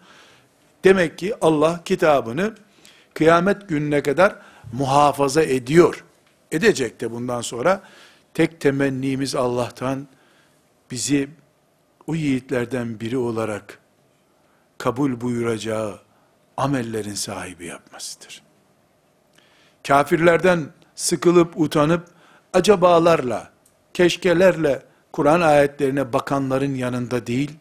Demek 0.85 1.19
ki 1.19 1.35
Allah 1.41 1.81
kitabını 1.85 2.55
kıyamet 3.15 3.69
gününe 3.69 4.03
kadar 4.03 4.37
muhafaza 4.73 5.43
ediyor. 5.43 6.05
Edecek 6.53 7.01
de 7.01 7.11
bundan 7.11 7.41
sonra. 7.41 7.81
Tek 8.35 8.61
temennimiz 8.61 9.35
Allah'tan 9.35 10.07
bizi 10.91 11.29
o 12.07 12.15
yiğitlerden 12.15 13.01
biri 13.01 13.19
olarak 13.19 13.79
kabul 14.79 15.21
buyuracağı 15.21 16.01
amellerin 16.57 17.15
sahibi 17.15 17.67
yapmasıdır. 17.67 18.43
Kafirlerden 19.87 20.67
sıkılıp 20.95 21.61
utanıp 21.61 22.09
acabalarla, 22.53 23.51
keşkelerle 23.95 24.83
Kur'an 25.13 25.41
ayetlerine 25.41 26.13
bakanların 26.13 26.75
yanında 26.75 27.27
değil, 27.27 27.53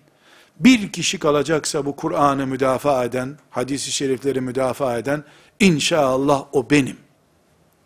bir 0.59 0.91
kişi 0.91 1.19
kalacaksa 1.19 1.85
bu 1.85 1.95
Kur'an'ı 1.95 2.47
müdafaa 2.47 3.05
eden, 3.05 3.37
hadisi 3.49 3.91
şerifleri 3.91 4.41
müdafaa 4.41 4.97
eden, 4.97 5.23
inşallah 5.59 6.45
o 6.51 6.69
benim, 6.69 6.97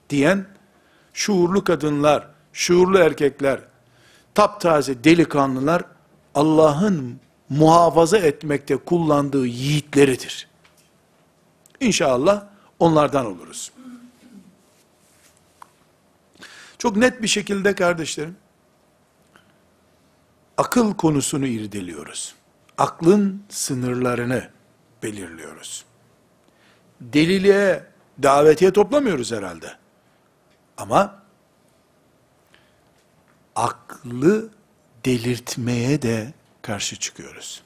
diyen, 0.10 0.46
şuurlu 1.14 1.64
kadınlar, 1.64 2.28
şuurlu 2.54 2.98
erkekler, 2.98 3.60
taptaze 4.36 5.04
delikanlılar, 5.04 5.84
Allah'ın 6.36 7.20
muhafaza 7.50 8.18
etmekte 8.18 8.78
kullandığı 8.78 9.46
yiğitleridir. 9.46 10.48
İnşallah 11.80 12.44
onlardan 12.80 13.26
oluruz. 13.26 13.72
Çok 16.78 16.96
net 16.96 17.22
bir 17.22 17.28
şekilde 17.28 17.76
kardeşlerim, 17.76 18.38
akıl 20.58 20.94
konusunu 20.94 21.46
irdeliyoruz. 21.46 22.36
Aklın 22.78 23.44
sınırlarını, 23.50 24.50
belirliyoruz. 25.04 25.86
Deliliğe, 27.02 27.84
davetiye 28.24 28.74
toplamıyoruz 28.74 29.32
herhalde. 29.32 29.78
Ama 30.78 31.19
aklı 33.60 34.50
delirtmeye 35.06 36.02
de 36.02 36.34
karşı 36.62 36.96
çıkıyoruz. 36.96 37.64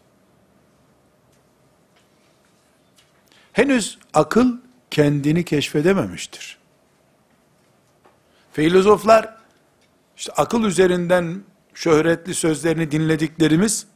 Henüz 3.53 3.97
akıl 4.13 4.57
kendini 4.91 5.45
keşfedememiştir. 5.45 6.57
Filozoflar 8.53 9.37
işte 10.17 10.31
akıl 10.37 10.63
üzerinden 10.63 11.43
şöhretli 11.73 12.33
sözlerini 12.33 12.91
dinlediklerimiz 12.91 13.87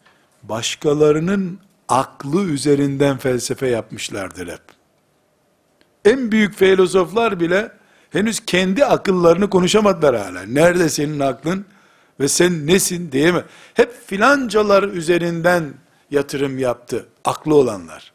başkalarının 0.43 1.59
aklı 1.87 2.43
üzerinden 2.43 3.17
felsefe 3.17 3.67
yapmışlardır 3.67 4.47
hep. 4.47 4.61
En 6.05 6.31
büyük 6.31 6.55
filozoflar 6.55 7.39
bile 7.39 7.71
henüz 8.09 8.45
kendi 8.45 8.85
akıllarını 8.85 9.49
konuşamadılar 9.49 10.15
hala. 10.15 10.43
Nerede 10.43 10.89
senin 10.89 11.19
aklın 11.19 11.65
ve 12.19 12.27
sen 12.27 12.67
nesin 12.67 13.11
diyeme. 13.11 13.43
Hep 13.73 14.07
filancalar 14.07 14.83
üzerinden 14.83 15.73
yatırım 16.11 16.57
yaptı 16.57 17.05
aklı 17.25 17.55
olanlar. 17.55 18.11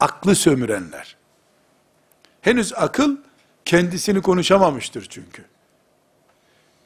Aklı 0.00 0.34
sömürenler. 0.34 1.16
Henüz 2.40 2.72
akıl 2.76 3.16
kendisini 3.64 4.22
konuşamamıştır 4.22 5.06
çünkü. 5.10 5.44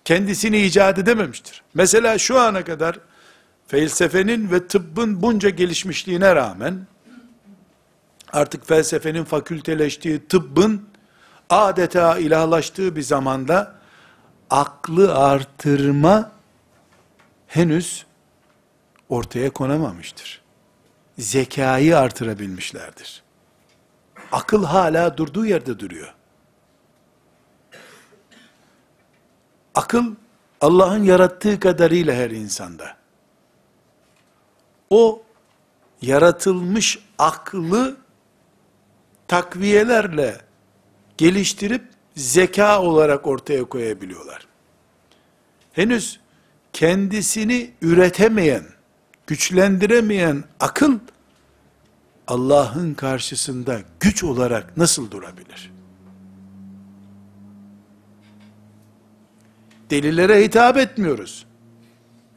Kendisini 0.05 0.63
icat 0.63 0.99
edememiştir. 0.99 1.63
Mesela 1.75 2.19
şu 2.19 2.41
ana 2.41 2.65
kadar 2.65 2.99
felsefenin 3.67 4.51
ve 4.51 4.67
tıbbın 4.67 5.23
bunca 5.23 5.49
gelişmişliğine 5.49 6.35
rağmen 6.35 6.87
artık 8.33 8.67
felsefenin 8.67 9.25
fakülteleştiği, 9.25 10.27
tıbbın 10.29 10.89
adeta 11.51 12.19
ilahlaştığı 12.19 12.97
bir 12.97 13.03
zamanda 13.03 13.76
aklı 14.51 15.19
artırma 15.19 16.33
henüz 17.47 18.07
ortaya 19.09 19.51
konamamıştır. 19.51 20.43
Zekayı 21.19 21.99
artırabilmişlerdir. 21.99 23.23
Akıl 24.33 24.65
hala 24.65 25.17
durduğu 25.17 25.47
yerde 25.47 25.79
duruyor. 25.79 26.15
Akıl 29.75 30.15
Allah'ın 30.61 31.05
yarattığı 31.05 31.61
kadarıyla 31.61 32.15
her 32.15 32.31
insanda. 32.31 32.97
O 34.91 35.23
yaratılmış 36.03 36.99
aklı 37.19 37.97
takviyelerle 39.29 40.41
geliştirip 41.19 41.96
zeka 42.17 42.83
olarak 42.83 43.27
ortaya 43.27 43.65
koyabiliyorlar. 43.65 44.47
Henüz 45.73 46.21
kendisini 46.73 47.71
üretemeyen, 47.83 48.65
güçlendiremeyen 49.27 50.45
akıl 50.61 50.99
Allah'ın 52.27 52.95
karşısında 52.95 53.81
güç 54.01 54.25
olarak 54.25 54.77
nasıl 54.77 55.11
durabilir? 55.11 55.73
Delillere 59.91 60.45
hitap 60.45 60.77
etmiyoruz. 60.77 61.47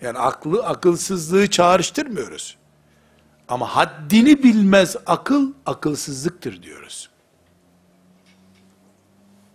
Yani 0.01 0.17
aklı, 0.17 0.65
akılsızlığı 0.65 1.49
çağrıştırmıyoruz. 1.49 2.57
Ama 3.47 3.75
haddini 3.75 4.43
bilmez 4.43 4.95
akıl, 5.05 5.53
akılsızlıktır 5.65 6.63
diyoruz. 6.63 7.08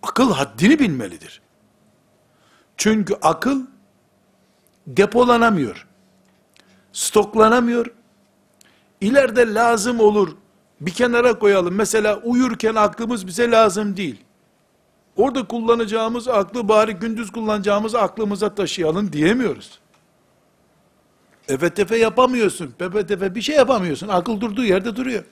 Akıl 0.09 0.33
haddini 0.33 0.79
bilmelidir. 0.79 1.41
Çünkü 2.77 3.15
akıl 3.23 3.61
depolanamıyor. 4.87 5.87
Stoklanamıyor. 6.93 7.87
İleride 9.01 9.55
lazım 9.55 10.01
olur. 10.01 10.37
Bir 10.81 10.91
kenara 10.91 11.39
koyalım. 11.39 11.75
Mesela 11.75 12.17
uyurken 12.17 12.75
aklımız 12.75 13.27
bize 13.27 13.51
lazım 13.51 13.97
değil. 13.97 14.25
Orada 15.17 15.47
kullanacağımız 15.47 16.29
aklı 16.29 16.69
bari 16.69 16.93
gündüz 16.93 17.33
kullanacağımız 17.33 17.95
aklımıza 17.95 18.55
taşıyalım 18.55 19.13
diyemiyoruz. 19.13 19.79
Efe 21.49 21.71
tefe 21.75 21.97
yapamıyorsun. 21.97 22.75
Pepe 22.79 23.07
tefe 23.07 23.35
bir 23.35 23.43
şey 23.43 23.57
yapamıyorsun. 23.57 24.09
Akıl 24.09 24.41
durduğu 24.41 24.65
yerde 24.65 24.97
duruyor. 24.97 25.25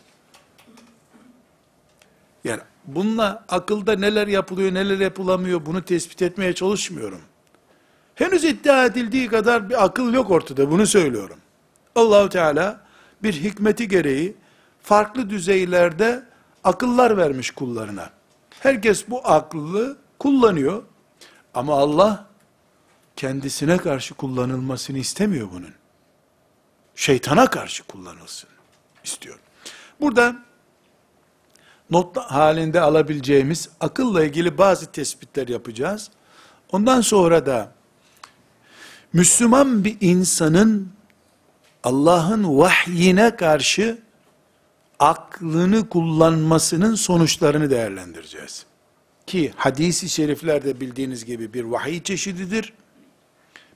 Yani 2.45 2.61
bununla 2.87 3.45
akılda 3.49 3.97
neler 3.97 4.27
yapılıyor, 4.27 4.75
neler 4.75 4.99
yapılamıyor 4.99 5.67
bunu 5.67 5.85
tespit 5.85 6.23
etmeye 6.23 6.55
çalışmıyorum. 6.55 7.21
Henüz 8.15 8.45
iddia 8.45 8.85
edildiği 8.85 9.29
kadar 9.29 9.71
bir 9.71 9.85
akıl 9.85 10.15
yok 10.15 10.31
ortada. 10.31 10.71
Bunu 10.71 10.87
söylüyorum. 10.87 11.39
Allahu 11.95 12.29
Teala 12.29 12.81
bir 13.23 13.33
hikmeti 13.33 13.89
gereği 13.89 14.37
farklı 14.83 15.31
düzeylerde 15.31 16.23
akıllar 16.65 17.17
vermiş 17.17 17.51
kullarına. 17.51 18.11
Herkes 18.61 19.09
bu 19.09 19.21
aklı 19.29 19.97
kullanıyor. 20.19 20.83
Ama 21.55 21.79
Allah 21.79 22.27
kendisine 23.17 23.77
karşı 23.77 24.15
kullanılmasını 24.15 24.99
istemiyor 24.99 25.49
bunun. 25.53 25.75
Şeytana 26.95 27.51
karşı 27.51 27.85
kullanılsın 27.85 28.51
istiyor. 29.05 29.39
Burada 30.01 30.37
not 31.91 32.17
halinde 32.17 32.81
alabileceğimiz 32.81 33.69
akılla 33.81 34.25
ilgili 34.25 34.59
bazı 34.59 34.93
tespitler 34.93 35.49
yapacağız. 35.49 36.11
Ondan 36.73 37.01
sonra 37.01 37.47
da 37.47 37.73
Müslüman 39.13 39.85
bir 39.85 39.97
insanın 40.01 40.93
Allah'ın 41.85 42.59
vahyine 42.59 43.37
karşı 43.37 43.99
aklını 44.99 45.89
kullanmasının 45.89 46.95
sonuçlarını 46.95 47.71
değerlendireceğiz. 47.71 48.67
Ki 49.27 49.53
hadisi 49.57 50.09
şeriflerde 50.09 50.81
bildiğiniz 50.81 51.25
gibi 51.25 51.55
bir 51.55 51.65
vahiy 51.65 52.03
çeşididir. 52.03 52.73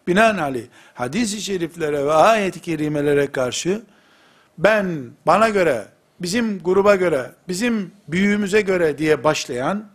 Binaenaleyh 0.07 0.67
hadisi 0.95 1.41
şeriflere 1.43 2.05
ve 2.05 2.13
ayet-i 2.13 2.61
kerimelere 2.61 3.33
karşı 3.33 3.83
ben 4.59 5.11
bana 5.27 5.49
göre, 5.49 5.89
bizim 6.21 6.59
gruba 6.59 6.97
göre, 6.97 7.33
bizim 7.49 7.93
büyüğümüze 8.09 8.61
göre 8.61 8.99
diye 8.99 9.25
başlayan 9.25 9.89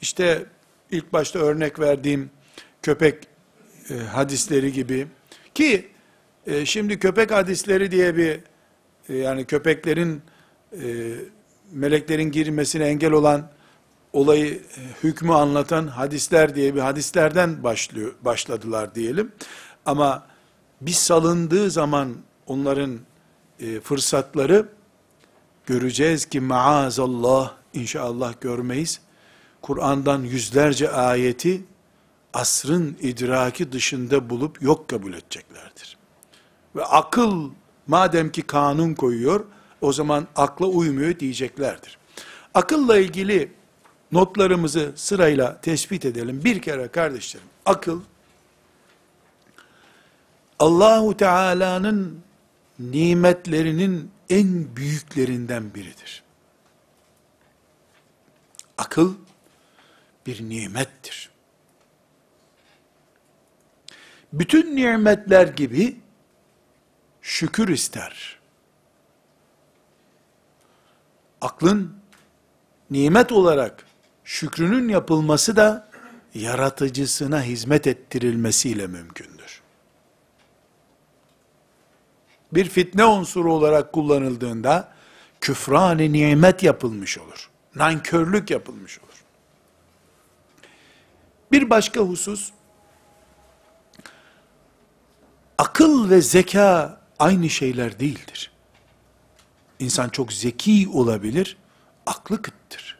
işte 0.00 0.46
ilk 0.90 1.12
başta 1.12 1.38
örnek 1.38 1.80
verdiğim 1.80 2.30
köpek 2.82 3.28
e, 3.90 3.94
hadisleri 3.94 4.72
gibi 4.72 5.06
ki 5.54 5.88
e, 6.46 6.66
şimdi 6.66 6.98
köpek 6.98 7.30
hadisleri 7.30 7.90
diye 7.90 8.16
bir 8.16 8.40
e, 9.08 9.16
yani 9.16 9.44
köpeklerin 9.44 10.22
e, 10.72 11.14
meleklerin 11.72 12.30
girmesine 12.30 12.84
engel 12.84 13.12
olan 13.12 13.50
olayı 14.12 14.54
e, 14.54 14.80
hükmü 15.02 15.32
anlatan 15.32 15.86
hadisler 15.86 16.54
diye 16.54 16.74
bir 16.74 16.80
hadislerden 16.80 17.62
başlıyor 17.62 18.14
başladılar 18.22 18.94
diyelim. 18.94 19.32
Ama 19.86 20.26
bir 20.80 20.92
salındığı 20.92 21.70
zaman 21.70 22.16
onların 22.46 22.98
e, 23.60 23.80
fırsatları 23.80 24.68
göreceğiz 25.66 26.26
ki 26.26 26.40
maazallah 26.40 27.54
inşallah 27.74 28.34
görmeyiz. 28.40 29.00
Kur'an'dan 29.62 30.22
yüzlerce 30.22 30.90
ayeti 30.90 31.64
asrın 32.32 32.96
idraki 33.00 33.72
dışında 33.72 34.30
bulup 34.30 34.62
yok 34.62 34.88
kabul 34.88 35.12
edeceklerdir. 35.12 35.96
Ve 36.76 36.84
akıl 36.84 37.50
madem 37.86 38.32
ki 38.32 38.42
kanun 38.42 38.94
koyuyor, 38.94 39.44
o 39.80 39.92
zaman 39.92 40.26
akla 40.36 40.66
uymuyor 40.66 41.18
diyeceklerdir. 41.18 41.98
Akılla 42.54 42.98
ilgili 42.98 43.52
notlarımızı 44.12 44.92
sırayla 44.96 45.60
tespit 45.60 46.04
edelim. 46.04 46.40
Bir 46.44 46.62
kere 46.62 46.88
kardeşlerim, 46.88 47.48
akıl 47.66 48.00
Allahu 50.58 51.16
Teala'nın 51.16 52.20
nimetlerinin 52.78 54.10
en 54.30 54.76
büyüklerinden 54.76 55.74
biridir. 55.74 56.22
Akıl 58.78 59.14
bir 60.26 60.48
nimettir. 60.48 61.30
Bütün 64.32 64.76
nimetler 64.76 65.46
gibi 65.46 66.00
şükür 67.22 67.68
ister. 67.68 68.38
Aklın 71.40 71.96
nimet 72.90 73.32
olarak 73.32 73.86
şükrünün 74.24 74.88
yapılması 74.88 75.56
da 75.56 75.88
yaratıcısına 76.34 77.42
hizmet 77.42 77.86
ettirilmesiyle 77.86 78.86
mümkündür. 78.86 79.63
Bir 82.54 82.68
fitne 82.68 83.04
unsuru 83.04 83.52
olarak 83.52 83.92
kullanıldığında 83.92 84.88
küfran-ı 85.40 86.12
nimet 86.12 86.62
yapılmış 86.62 87.18
olur. 87.18 87.50
Nankörlük 87.74 88.50
yapılmış 88.50 88.98
olur. 88.98 89.24
Bir 91.52 91.70
başka 91.70 92.00
husus, 92.00 92.50
akıl 95.58 96.10
ve 96.10 96.20
zeka 96.20 97.00
aynı 97.18 97.50
şeyler 97.50 98.00
değildir. 98.00 98.52
İnsan 99.78 100.08
çok 100.08 100.32
zeki 100.32 100.88
olabilir, 100.92 101.56
aklı 102.06 102.42
kıttır. 102.42 102.98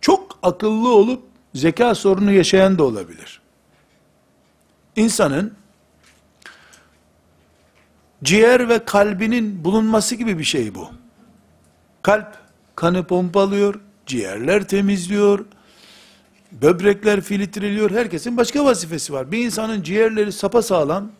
Çok 0.00 0.38
akıllı 0.42 0.94
olup 0.94 1.22
zeka 1.54 1.94
sorunu 1.94 2.32
yaşayan 2.32 2.78
da 2.78 2.84
olabilir. 2.84 3.42
İnsanın 4.96 5.61
ciğer 8.22 8.68
ve 8.68 8.84
kalbinin 8.84 9.64
bulunması 9.64 10.14
gibi 10.14 10.38
bir 10.38 10.44
şey 10.44 10.74
bu. 10.74 10.88
Kalp 12.02 12.34
kanı 12.76 13.04
pompalıyor, 13.06 13.80
ciğerler 14.06 14.68
temizliyor, 14.68 15.44
böbrekler 16.52 17.20
filtreliyor. 17.20 17.90
Herkesin 17.90 18.36
başka 18.36 18.64
vazifesi 18.64 19.12
var. 19.12 19.32
Bir 19.32 19.38
insanın 19.38 19.82
ciğerleri 19.82 20.32
sapasağlam, 20.32 21.10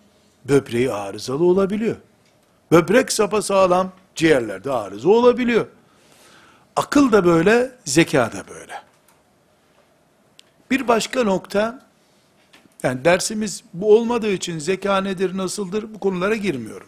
böbreği 0.44 0.92
arızalı 0.92 1.44
olabiliyor. 1.44 1.96
Böbrek 2.70 3.12
sapasağlam, 3.12 3.92
ciğerlerde 4.14 4.72
arıza 4.72 5.09
olabiliyor. 5.09 5.66
Akıl 6.76 7.12
da 7.12 7.24
böyle, 7.24 7.72
zeka 7.84 8.32
da 8.32 8.44
böyle. 8.48 8.82
Bir 10.70 10.88
başka 10.88 11.24
nokta, 11.24 11.80
yani 12.82 13.05
dersimiz 13.05 13.64
bu 13.74 13.96
olmadığı 13.96 14.32
için 14.32 14.59
zeka 14.59 15.00
nedir, 15.00 15.36
nasıldır 15.36 15.94
bu 15.94 15.98
konulara 15.98 16.36
girmiyorum. 16.36 16.86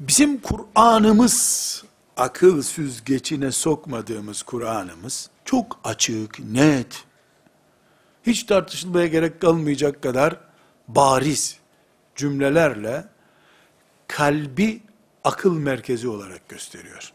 Bizim 0.00 0.40
Kur'an'ımız, 0.40 1.84
akıl 2.16 2.62
süzgecine 2.62 3.52
sokmadığımız 3.52 4.42
Kur'an'ımız, 4.42 5.30
çok 5.44 5.80
açık, 5.84 6.38
net, 6.38 7.04
hiç 8.26 8.44
tartışılmaya 8.44 9.06
gerek 9.06 9.40
kalmayacak 9.40 10.02
kadar 10.02 10.36
bariz 10.88 11.58
cümlelerle 12.16 13.04
kalbi 14.08 14.82
akıl 15.24 15.58
merkezi 15.58 16.08
olarak 16.08 16.48
gösteriyor. 16.48 17.12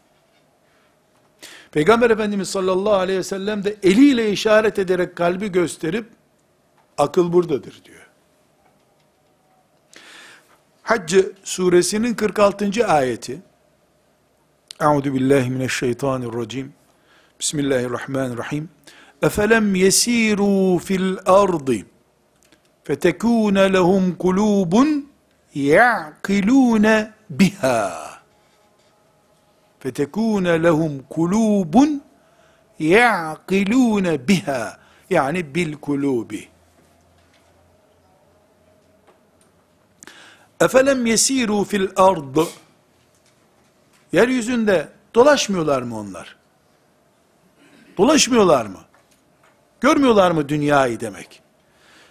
Peygamber 1.72 2.10
Efendimiz 2.10 2.48
sallallahu 2.48 2.94
aleyhi 2.94 3.18
ve 3.18 3.24
sellem 3.24 3.64
de 3.64 3.76
eliyle 3.82 4.32
işaret 4.32 4.78
ederek 4.78 5.16
kalbi 5.16 5.52
gösterip 5.52 6.06
akıl 6.98 7.32
buradadır 7.32 7.84
diyor. 7.84 8.09
Hac 10.90 11.14
suresinin 11.44 12.14
46. 12.14 12.86
ayeti. 12.86 13.42
Euzu 14.80 15.14
billahi 15.14 15.50
mineşşeytanirracim. 15.50 16.72
Bismillahirrahmanirrahim. 17.40 18.68
Efelem 19.22 19.74
yesiru 19.74 20.78
fil 20.78 21.16
ardı 21.26 21.76
fetekûne 22.84 23.72
lehum 23.72 24.16
kulûbun 24.18 25.06
ya'kilûne 25.54 27.12
biha 27.30 28.10
fetekûne 29.78 30.62
lehum 30.62 31.02
kulûbun 31.10 32.00
ya'kilûne 32.78 34.28
biha 34.28 34.78
yani 35.10 35.54
bil 35.54 35.72
kulubi 35.74 36.49
Efelem 40.60 41.06
yesiru 41.06 41.64
fil 41.64 41.88
ard 41.96 42.36
Yeryüzünde 44.12 44.88
dolaşmıyorlar 45.14 45.82
mı 45.82 45.98
onlar? 45.98 46.36
Dolaşmıyorlar 47.98 48.66
mı? 48.66 48.78
Görmüyorlar 49.80 50.30
mı 50.30 50.48
dünyayı 50.48 51.00
demek? 51.00 51.42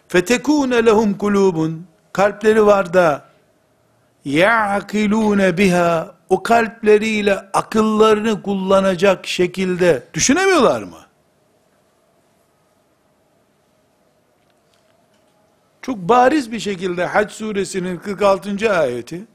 Fetekûne 0.08 0.86
lehum 0.86 1.18
kulubun 1.18 1.88
kalpleri 2.14 2.66
var 2.66 2.94
da 2.94 3.26
ya'kilûne 4.26 5.58
biha 5.58 6.16
o 6.30 6.44
kalpleriyle 6.44 7.36
akıllarını 7.54 8.42
kullanacak 8.42 9.28
şekilde 9.28 10.04
düşünemiyorlar 10.14 10.84
mı? 10.84 11.09
Çok 15.90 15.98
bariz 15.98 16.52
bir 16.52 16.60
şekilde 16.60 17.06
Hac 17.06 17.32
suresinin 17.32 17.98
46. 17.98 18.74
ayeti 18.74 19.26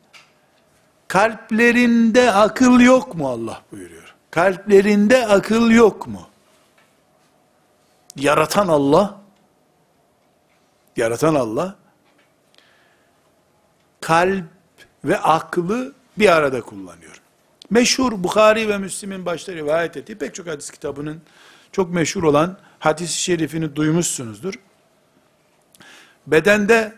kalplerinde 1.09 2.33
akıl 2.33 2.81
yok 2.81 3.15
mu 3.15 3.29
Allah 3.29 3.63
buyuruyor. 3.73 4.15
Kalplerinde 4.31 5.27
akıl 5.27 5.71
yok 5.71 6.07
mu? 6.07 6.29
Yaratan 8.17 8.69
Allah 8.69 9.21
yaratan 10.97 11.35
Allah 11.35 11.77
kalp 14.01 14.45
ve 15.05 15.19
aklı 15.19 15.93
bir 16.19 16.29
arada 16.29 16.61
kullanıyor. 16.61 17.21
Meşhur 17.71 18.25
Bukhari 18.25 18.69
ve 18.69 18.79
Müslim'in 18.79 19.27
başta 19.27 19.53
rivayet 19.53 19.97
ettiği 19.97 20.19
pek 20.19 20.35
çok 20.35 20.47
hadis 20.47 20.71
kitabının 20.71 21.23
çok 21.73 21.95
meşhur 21.95 22.23
olan 22.23 22.59
hadis-i 22.79 23.19
şerifini 23.23 23.77
duymuşsunuzdur. 23.77 24.55
Bedende 26.27 26.93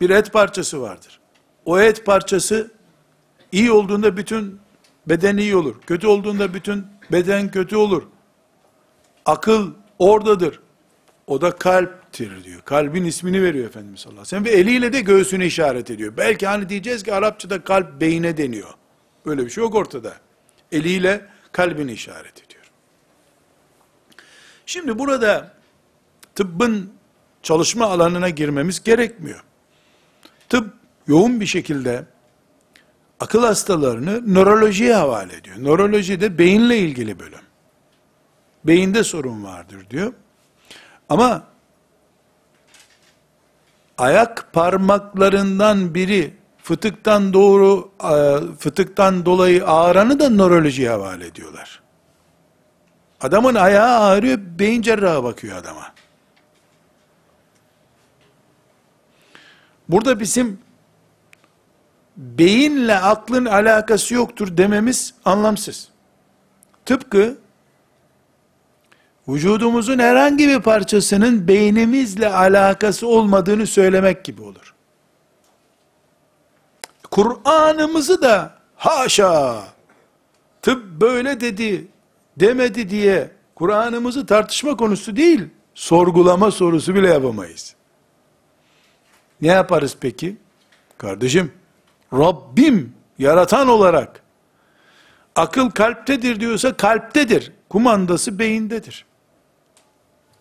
bir 0.00 0.10
et 0.10 0.32
parçası 0.32 0.80
vardır. 0.80 1.20
O 1.64 1.80
et 1.80 2.06
parçası 2.06 2.70
iyi 3.52 3.72
olduğunda 3.72 4.16
bütün 4.16 4.60
beden 5.06 5.36
iyi 5.36 5.56
olur. 5.56 5.80
Kötü 5.86 6.06
olduğunda 6.06 6.54
bütün 6.54 6.86
beden 7.12 7.50
kötü 7.50 7.76
olur. 7.76 8.02
Akıl 9.26 9.72
oradadır. 9.98 10.60
O 11.26 11.40
da 11.40 11.50
kalptir 11.50 12.44
diyor. 12.44 12.60
Kalbin 12.64 13.04
ismini 13.04 13.42
veriyor 13.42 13.66
Efendimiz 13.66 14.00
sallallahu 14.00 14.20
aleyhi 14.20 14.44
ve 14.44 14.50
sellem. 14.50 14.66
Ve 14.66 14.70
eliyle 14.70 14.92
de 14.92 15.00
göğsünü 15.00 15.44
işaret 15.44 15.90
ediyor. 15.90 16.16
Belki 16.16 16.46
hani 16.46 16.68
diyeceğiz 16.68 17.02
ki 17.02 17.14
Arapçada 17.14 17.64
kalp 17.64 18.00
beyine 18.00 18.36
deniyor. 18.36 18.74
Böyle 19.26 19.44
bir 19.44 19.50
şey 19.50 19.64
yok 19.64 19.74
ortada. 19.74 20.12
Eliyle 20.72 21.26
kalbini 21.52 21.92
işaret 21.92 22.44
ediyor. 22.46 22.64
Şimdi 24.66 24.98
burada 24.98 25.54
tıbbın 26.34 26.92
çalışma 27.42 27.86
alanına 27.86 28.28
girmemiz 28.28 28.82
gerekmiyor. 28.82 29.44
Tıp 30.48 30.74
yoğun 31.06 31.40
bir 31.40 31.46
şekilde 31.46 32.04
akıl 33.20 33.44
hastalarını 33.44 34.34
nörolojiye 34.34 34.94
havale 34.94 35.36
ediyor. 35.36 35.56
Nöroloji 35.58 36.20
de 36.20 36.38
beyinle 36.38 36.78
ilgili 36.78 37.18
bölüm. 37.18 37.40
Beyinde 38.64 39.04
sorun 39.04 39.44
vardır 39.44 39.86
diyor. 39.90 40.12
Ama 41.08 41.42
ayak 43.98 44.48
parmaklarından 44.52 45.94
biri 45.94 46.34
fıtıktan 46.62 47.32
doğru 47.32 47.90
e, 48.04 48.38
fıtıktan 48.58 49.26
dolayı 49.26 49.66
ağranı 49.66 50.20
da 50.20 50.30
nörolojiye 50.30 50.90
havale 50.90 51.26
ediyorlar. 51.26 51.82
Adamın 53.20 53.54
ayağı 53.54 53.98
ağrıyor, 53.98 54.38
beyin 54.58 54.82
cerrahı 54.82 55.24
bakıyor 55.24 55.56
adama. 55.56 55.91
Burada 59.88 60.20
bizim 60.20 60.58
beyinle 62.16 62.96
aklın 62.96 63.44
alakası 63.44 64.14
yoktur 64.14 64.56
dememiz 64.56 65.14
anlamsız. 65.24 65.88
Tıpkı 66.84 67.38
vücudumuzun 69.28 69.98
herhangi 69.98 70.48
bir 70.48 70.60
parçasının 70.60 71.48
beynimizle 71.48 72.28
alakası 72.28 73.06
olmadığını 73.06 73.66
söylemek 73.66 74.24
gibi 74.24 74.42
olur. 74.42 74.74
Kur'an'ımızı 77.10 78.22
da 78.22 78.54
haşa 78.76 79.64
tıp 80.62 81.00
böyle 81.00 81.40
dedi 81.40 81.88
demedi 82.36 82.90
diye 82.90 83.30
Kur'an'ımızı 83.54 84.26
tartışma 84.26 84.76
konusu 84.76 85.16
değil, 85.16 85.44
sorgulama 85.74 86.50
sorusu 86.50 86.94
bile 86.94 87.08
yapamayız. 87.08 87.74
Ne 89.42 89.48
yaparız 89.48 89.96
peki? 90.00 90.36
Kardeşim, 90.98 91.52
Rabbim 92.12 92.94
yaratan 93.18 93.68
olarak 93.68 94.22
akıl 95.36 95.70
kalptedir 95.70 96.40
diyorsa 96.40 96.76
kalptedir. 96.76 97.52
Kumandası 97.68 98.38
beyindedir. 98.38 99.04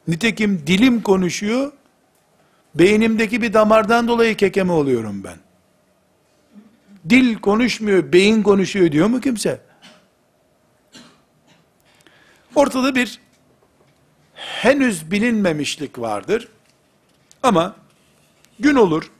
Nitekim 0.08 0.64
dilim 0.68 1.02
konuşuyor, 1.02 1.72
beynimdeki 2.76 3.42
bir 3.42 3.54
damardan 3.54 4.08
dolayı 4.08 4.38
kekeme 4.38 4.74
oluyorum 4.74 5.24
ben. 5.24 5.38
Dil 7.10 7.36
konuşmuyor, 7.36 8.14
beyin 8.14 8.44
konuşuyor 8.44 8.92
diyor 8.92 9.08
mu 9.08 9.22
kimse? 9.22 9.62
Ortada 12.56 12.96
bir 12.96 13.20
henüz 14.34 15.12
bilinmemişlik 15.12 16.00
vardır. 16.00 16.48
Ama 17.44 17.81
gün 18.62 18.76
olur, 18.76 19.12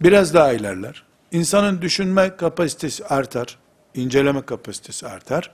biraz 0.00 0.34
daha 0.34 0.52
ilerler. 0.52 1.04
İnsanın 1.32 1.82
düşünme 1.82 2.36
kapasitesi 2.36 3.06
artar, 3.06 3.58
inceleme 3.94 4.42
kapasitesi 4.42 5.06
artar. 5.08 5.50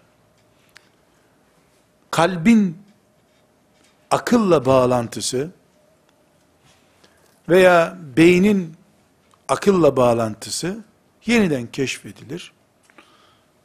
Kalbin 2.11 2.79
akılla 4.11 4.67
bağlantısı 4.67 5.51
veya 7.49 7.99
beynin 8.17 8.75
akılla 9.49 9.97
bağlantısı 9.97 10.79
yeniden 11.27 11.67
keşfedilir. 11.67 12.53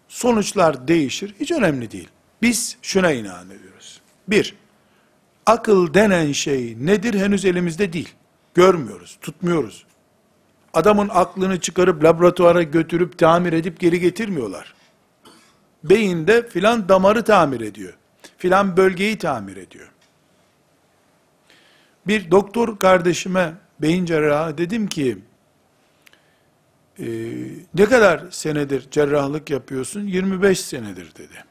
Sonuçlar 0.08 0.88
değişir. 0.88 1.36
Hiç 1.40 1.52
önemli 1.52 1.92
değil. 1.92 2.10
Biz 2.42 2.78
şuna 2.82 3.12
inanıyoruz. 3.12 3.99
Bir, 4.30 4.56
akıl 5.46 5.94
denen 5.94 6.32
şey 6.32 6.76
nedir 6.80 7.14
henüz 7.14 7.46
elimizde 7.46 7.94
değil. 7.94 8.14
Görmüyoruz, 8.54 9.18
tutmuyoruz. 9.22 9.86
Adamın 10.74 11.10
aklını 11.14 11.60
çıkarıp 11.60 12.04
laboratuvara 12.04 12.64
götürüp 12.64 13.18
tamir 13.18 13.54
edip 13.54 13.80
geri 13.80 14.00
getirmiyorlar. 14.00 14.74
Beyinde 15.84 16.48
filan 16.48 16.90
damarı 16.90 17.24
tamir 17.24 17.62
ediyor. 17.62 17.94
Filan 18.38 18.78
bölgeyi 18.78 19.18
tamir 19.18 19.58
ediyor. 19.58 19.92
Bir 22.08 22.32
doktor 22.32 22.80
kardeşime 22.80 23.54
beyin 23.80 24.06
cerrahı 24.06 24.58
dedim 24.58 24.88
ki 24.88 25.18
e, 27.00 27.06
ne 27.74 27.86
kadar 27.86 28.32
senedir 28.32 28.92
cerrahlık 28.92 29.50
yapıyorsun? 29.50 30.02
25 30.02 30.60
senedir 30.60 31.16
dedi. 31.16 31.49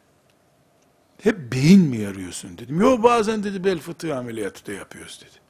Hep 1.23 1.53
beyin 1.53 1.81
mi 1.81 1.97
yarıyorsun 1.97 2.59
dedim. 2.59 2.81
Yok 2.81 3.03
bazen 3.03 3.45
dedi 3.45 3.65
bel 3.65 3.79
fıtığı 3.79 4.17
ameliyatı 4.17 4.67
da 4.67 4.73
yapıyoruz 4.73 5.21
dedi. 5.21 5.49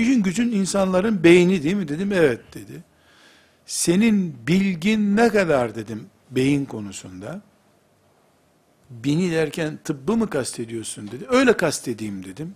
İşin 0.00 0.22
gücün 0.22 0.52
insanların 0.52 1.24
beyni 1.24 1.62
değil 1.62 1.74
mi 1.74 1.88
dedim. 1.88 2.12
Evet 2.12 2.40
dedi. 2.54 2.82
Senin 3.66 4.46
bilgin 4.46 5.16
ne 5.16 5.28
kadar 5.28 5.74
dedim 5.74 6.06
beyin 6.30 6.64
konusunda. 6.64 7.40
Bini 8.90 9.32
derken 9.32 9.78
tıbbı 9.84 10.16
mı 10.16 10.30
kastediyorsun 10.30 11.10
dedi. 11.10 11.26
Öyle 11.28 11.56
kastedeyim 11.56 12.24
dedim. 12.24 12.54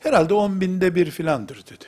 Herhalde 0.00 0.34
on 0.34 0.60
binde 0.60 0.94
bir 0.94 1.10
filandır 1.10 1.66
dedi. 1.66 1.84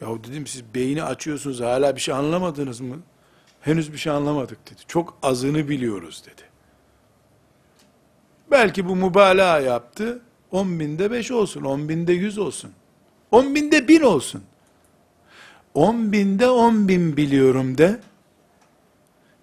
Yahu 0.00 0.24
dedim 0.24 0.46
siz 0.46 0.74
beyni 0.74 1.02
açıyorsunuz 1.02 1.60
hala 1.60 1.96
bir 1.96 2.00
şey 2.00 2.14
anlamadınız 2.14 2.80
mı? 2.80 3.02
Henüz 3.66 3.92
bir 3.92 3.98
şey 3.98 4.12
anlamadık 4.12 4.70
dedi. 4.70 4.80
Çok 4.88 5.18
azını 5.22 5.68
biliyoruz 5.68 6.22
dedi. 6.26 6.42
Belki 8.50 8.88
bu 8.88 8.96
mübalağa 8.96 9.60
yaptı. 9.60 10.20
10 10.50 10.80
binde 10.80 11.10
5 11.10 11.30
olsun, 11.30 11.62
10 11.62 11.88
binde 11.88 12.12
100 12.12 12.38
olsun. 12.38 12.72
10 13.30 13.54
binde 13.54 13.88
1000 13.88 14.00
olsun. 14.00 14.42
10 15.74 16.12
binde 16.12 16.48
10 16.48 16.88
bin 16.88 17.16
biliyorum 17.16 17.78
de. 17.78 18.00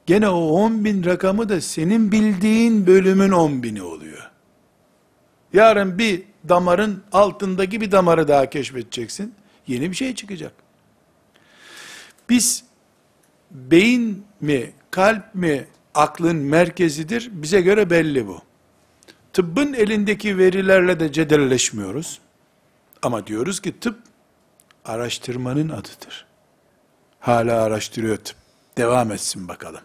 Gene 0.06 0.30
o 0.30 0.40
10 0.40 0.86
bin 0.86 1.06
rakamı 1.06 1.50
da 1.50 1.62
senin 1.62 2.12
bildiğin 2.12 2.88
bölümün 2.88 3.32
10 3.32 3.64
bini 3.64 3.84
oluyor. 3.84 4.32
Yarın 5.54 5.98
bir 5.98 6.24
damarın 6.50 7.04
altındaki 7.12 7.82
bir 7.82 7.92
damarı 7.92 8.28
daha 8.28 8.50
keşfedeceksin. 8.50 9.36
Yeni 9.68 9.92
bir 9.92 9.96
şey 9.96 10.16
çıkacak. 10.16 10.54
Biz 12.30 12.73
beyin 13.54 14.26
mi, 14.42 14.74
kalp 14.92 15.36
mi 15.36 15.68
aklın 15.96 16.36
merkezidir? 16.36 17.30
Bize 17.32 17.62
göre 17.62 17.90
belli 17.90 18.28
bu. 18.28 18.42
Tıbbın 19.34 19.74
elindeki 19.74 20.38
verilerle 20.38 21.00
de 21.00 21.12
cedelleşmiyoruz. 21.12 22.20
Ama 23.02 23.28
diyoruz 23.28 23.60
ki 23.60 23.80
tıp 23.80 24.00
araştırmanın 24.86 25.70
adıdır. 25.70 26.26
Hala 27.20 27.62
araştırıyor 27.62 28.18
tıp. 28.18 28.36
Devam 28.78 29.12
etsin 29.12 29.48
bakalım. 29.48 29.82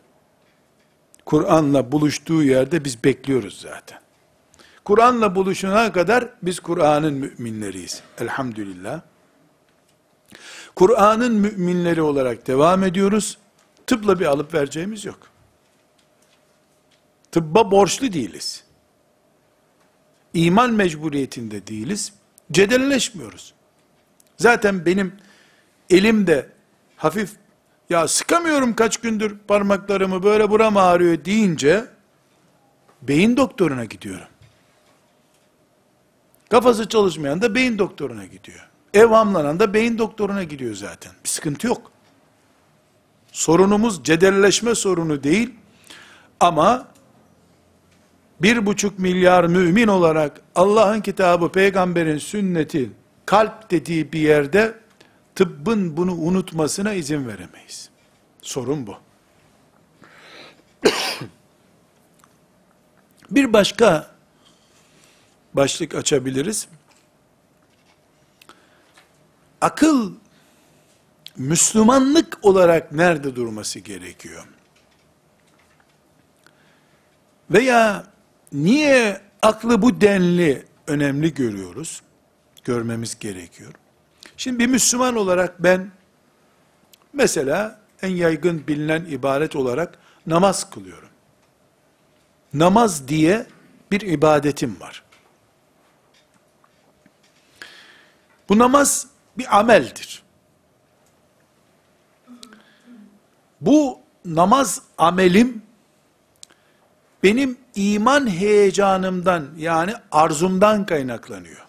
Kur'an'la 1.25 1.93
buluştuğu 1.93 2.43
yerde 2.43 2.85
biz 2.85 3.05
bekliyoruz 3.05 3.61
zaten. 3.61 3.99
Kur'an'la 4.85 5.35
buluşuna 5.35 5.93
kadar 5.93 6.29
biz 6.43 6.61
Kur'an'ın 6.61 7.14
müminleriyiz. 7.14 8.03
Elhamdülillah. 8.19 9.01
Kur'an'ın 10.77 11.35
müminleri 11.35 12.03
olarak 12.03 12.47
devam 12.47 12.85
ediyoruz. 12.85 13.39
Tıpla 13.89 14.20
bir 14.20 14.26
alıp 14.26 14.55
vereceğimiz 14.55 15.05
yok. 15.05 15.18
Tıbba 17.32 17.70
borçlu 17.70 18.12
değiliz. 18.12 18.64
İman 20.34 20.72
mecburiyetinde 20.72 21.66
değiliz. 21.66 22.12
Cedelleşmiyoruz. 22.53 23.55
Zaten 24.36 24.86
benim 24.86 25.16
elimde 25.91 26.49
hafif 26.97 27.32
ya 27.91 28.09
sıkamıyorum 28.09 28.74
kaç 28.76 28.97
gündür 28.97 29.39
parmaklarımı 29.49 30.22
böyle 30.22 30.51
buram 30.51 30.76
ağrıyor 30.76 31.24
deyince 31.24 31.84
beyin 33.03 33.36
doktoruna 33.36 33.84
gidiyorum. 33.84 34.28
Kafası 36.51 36.89
çalışmayan 36.89 37.43
da 37.43 37.55
beyin 37.55 37.78
doktoruna 37.78 38.24
gidiyor. 38.24 38.68
Evhamlanan 38.95 39.61
da 39.61 39.74
beyin 39.74 39.99
doktoruna 39.99 40.45
gidiyor 40.45 40.74
zaten. 40.74 41.12
Bir 41.24 41.28
sıkıntı 41.28 41.66
yok. 41.66 41.93
Sorunumuz 43.33 44.05
cedelleşme 44.05 44.74
sorunu 44.74 45.22
değil. 45.22 45.55
Ama 46.41 46.89
bir 48.43 48.66
buçuk 48.66 48.99
milyar 48.99 49.45
mümin 49.45 49.89
olarak 49.89 50.41
Allah'ın 50.55 51.01
kitabı, 51.01 51.53
peygamberin 51.53 52.18
sünneti, 52.18 52.91
kalp 53.26 53.70
dediği 53.70 54.12
bir 54.12 54.20
yerde 54.20 54.74
tıbbın 55.35 55.97
bunu 55.97 56.14
unutmasına 56.14 56.93
izin 56.93 57.29
veremeyiz. 57.29 57.91
Sorun 58.43 58.87
bu. 58.87 58.97
bir 63.31 63.53
başka 63.53 64.11
başlık 65.55 65.95
açabiliriz. 65.95 66.68
Akıl 69.61 70.12
Müslümanlık 71.39 72.39
olarak 72.43 72.93
nerede 72.93 73.36
durması 73.36 73.78
gerekiyor? 73.78 74.49
Veya 77.51 78.07
niye 78.53 79.20
aklı 79.43 79.82
bu 79.82 80.01
denli 80.01 80.66
önemli 80.86 81.34
görüyoruz? 81.34 82.03
Görmemiz 82.64 83.18
gerekiyor. 83.18 83.72
Şimdi 84.36 84.59
bir 84.59 84.66
Müslüman 84.66 85.16
olarak 85.16 85.62
ben 85.62 85.91
mesela 87.12 87.80
en 88.03 88.09
yaygın 88.09 88.66
bilinen 88.66 89.05
ibaret 89.05 89.57
olarak 89.57 89.99
namaz 90.26 90.70
kılıyorum. 90.70 91.09
Namaz 92.55 93.09
diye 93.09 93.47
bir 93.91 94.01
ibadetim 94.01 94.80
var. 94.80 95.03
Bu 98.49 98.59
namaz 98.59 99.07
bir 99.39 99.59
ameldir. 99.59 100.22
Bu 103.61 103.99
namaz 104.25 104.83
amelim 104.99 105.63
benim 107.23 107.57
iman 107.75 108.31
heyecanımdan 108.31 109.47
yani 109.59 109.93
arzumdan 110.13 110.87
kaynaklanıyor. 110.87 111.67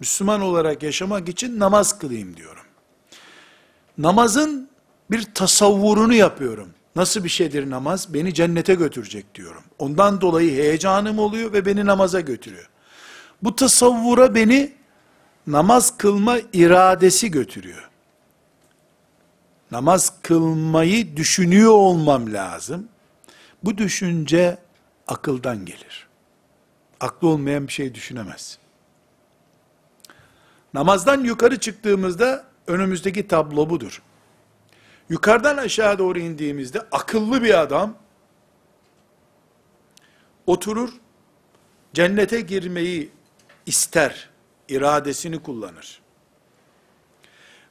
Müslüman 0.00 0.40
olarak 0.40 0.82
yaşamak 0.82 1.28
için 1.28 1.58
namaz 1.58 1.98
kılayım 1.98 2.36
diyorum. 2.36 2.62
Namazın 3.98 4.68
bir 5.10 5.34
tasavvurunu 5.34 6.14
yapıyorum. 6.14 6.74
Nasıl 6.96 7.24
bir 7.24 7.28
şeydir 7.28 7.70
namaz? 7.70 8.14
Beni 8.14 8.34
cennete 8.34 8.74
götürecek 8.74 9.34
diyorum. 9.34 9.62
Ondan 9.78 10.20
dolayı 10.20 10.52
heyecanım 10.52 11.18
oluyor 11.18 11.52
ve 11.52 11.66
beni 11.66 11.86
namaza 11.86 12.20
götürüyor. 12.20 12.68
Bu 13.42 13.56
tasavvura 13.56 14.34
beni 14.34 14.72
namaz 15.46 15.98
kılma 15.98 16.38
iradesi 16.52 17.30
götürüyor. 17.30 17.87
Namaz 19.70 20.12
kılmayı 20.22 21.16
düşünüyor 21.16 21.72
olmam 21.72 22.32
lazım. 22.32 22.88
Bu 23.64 23.78
düşünce 23.78 24.58
akıldan 25.06 25.64
gelir. 25.64 26.08
Aklı 27.00 27.28
olmayan 27.28 27.66
bir 27.66 27.72
şey 27.72 27.94
düşünemez. 27.94 28.58
Namazdan 30.74 31.24
yukarı 31.24 31.58
çıktığımızda 31.58 32.44
önümüzdeki 32.66 33.28
tablo 33.28 33.70
budur. 33.70 34.02
Yukarıdan 35.08 35.56
aşağı 35.56 35.98
doğru 35.98 36.18
indiğimizde 36.18 36.80
akıllı 36.92 37.42
bir 37.42 37.60
adam 37.60 37.94
oturur, 40.46 40.90
cennete 41.94 42.40
girmeyi 42.40 43.10
ister, 43.66 44.30
iradesini 44.68 45.42
kullanır. 45.42 46.00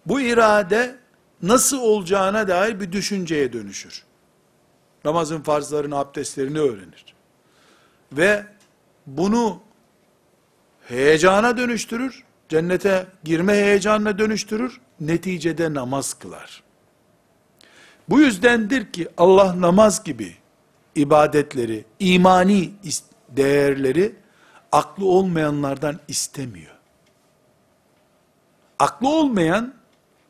Bu 0.06 0.22
irade 0.22 0.96
nasıl 1.42 1.80
olacağına 1.80 2.48
dair 2.48 2.80
bir 2.80 2.92
düşünceye 2.92 3.54
dönüşür. 3.54 4.04
Namazın 5.06 5.42
farzlarını, 5.42 5.98
abdestlerini 5.98 6.60
öğrenir. 6.60 7.16
Ve 8.12 8.46
bunu 9.08 9.62
heyecana 10.88 11.58
dönüştürür 11.58 12.24
cennete 12.50 13.08
girme 13.24 13.54
heyecanına 13.54 14.18
dönüştürür, 14.18 14.82
neticede 15.00 15.74
namaz 15.74 16.14
kılar. 16.14 16.64
Bu 18.10 18.20
yüzdendir 18.20 18.92
ki 18.92 19.08
Allah 19.18 19.62
namaz 19.62 20.04
gibi 20.04 20.36
ibadetleri, 20.96 21.86
imani 22.00 22.72
değerleri 23.30 24.16
aklı 24.72 25.06
olmayanlardan 25.06 26.00
istemiyor. 26.08 26.72
Aklı 28.80 29.10
olmayan 29.10 29.74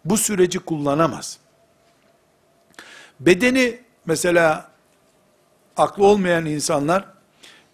bu 0.09 0.17
süreci 0.17 0.59
kullanamaz. 0.59 1.37
Bedeni 3.19 3.79
mesela 4.05 4.71
aklı 5.77 6.05
olmayan 6.05 6.45
insanlar 6.45 7.05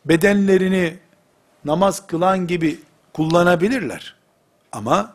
bedenlerini 0.05 0.97
namaz 1.65 2.07
kılan 2.07 2.47
gibi 2.47 2.79
kullanabilirler. 3.13 4.15
Ama 4.71 5.13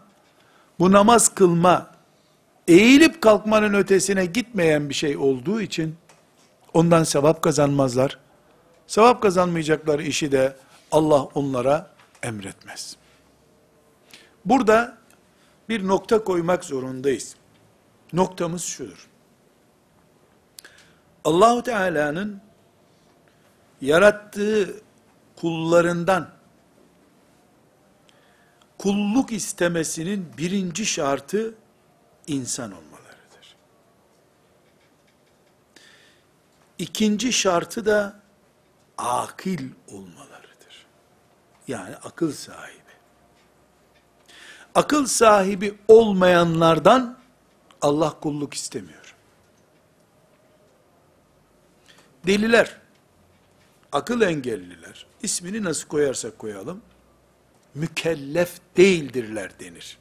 bu 0.78 0.92
namaz 0.92 1.34
kılma 1.34 1.90
eğilip 2.68 3.22
kalkmanın 3.22 3.74
ötesine 3.74 4.26
gitmeyen 4.26 4.88
bir 4.88 4.94
şey 4.94 5.16
olduğu 5.16 5.60
için 5.60 5.96
ondan 6.74 7.04
sevap 7.04 7.42
kazanmazlar. 7.42 8.18
Sevap 8.86 9.22
kazanmayacakları 9.22 10.02
işi 10.02 10.32
de 10.32 10.56
Allah 10.92 11.22
onlara 11.22 11.90
emretmez. 12.22 12.96
Burada 14.44 14.97
bir 15.68 15.86
nokta 15.86 16.24
koymak 16.24 16.64
zorundayız. 16.64 17.36
Noktamız 18.12 18.64
şudur. 18.64 19.08
Allahu 21.24 21.62
Teala'nın 21.62 22.40
yarattığı 23.80 24.82
kullarından 25.36 26.30
kulluk 28.78 29.32
istemesinin 29.32 30.32
birinci 30.38 30.86
şartı 30.86 31.54
insan 32.26 32.72
olmalarıdır. 32.72 33.56
İkinci 36.78 37.32
şartı 37.32 37.86
da 37.86 38.20
akil 38.98 39.70
olmalarıdır. 39.88 40.86
Yani 41.68 41.96
akıl 41.96 42.32
sahibi. 42.32 42.87
Akıl 44.78 45.06
sahibi 45.06 45.78
olmayanlardan 45.88 47.18
Allah 47.82 48.20
kulluk 48.20 48.54
istemiyor. 48.54 49.14
Deliler, 52.26 52.76
akıl 53.92 54.20
engelliler, 54.20 55.06
ismini 55.22 55.64
nasıl 55.64 55.88
koyarsak 55.88 56.38
koyalım, 56.38 56.80
mükellef 57.74 58.60
değildirler 58.76 59.60
denir. 59.60 59.98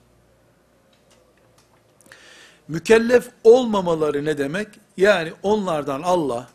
Mükellef 2.68 3.30
olmamaları 3.44 4.26
ne 4.26 4.38
demek? 4.38 4.68
Yani 4.98 5.34
onlardan 5.44 6.02
Allah 6.02 6.50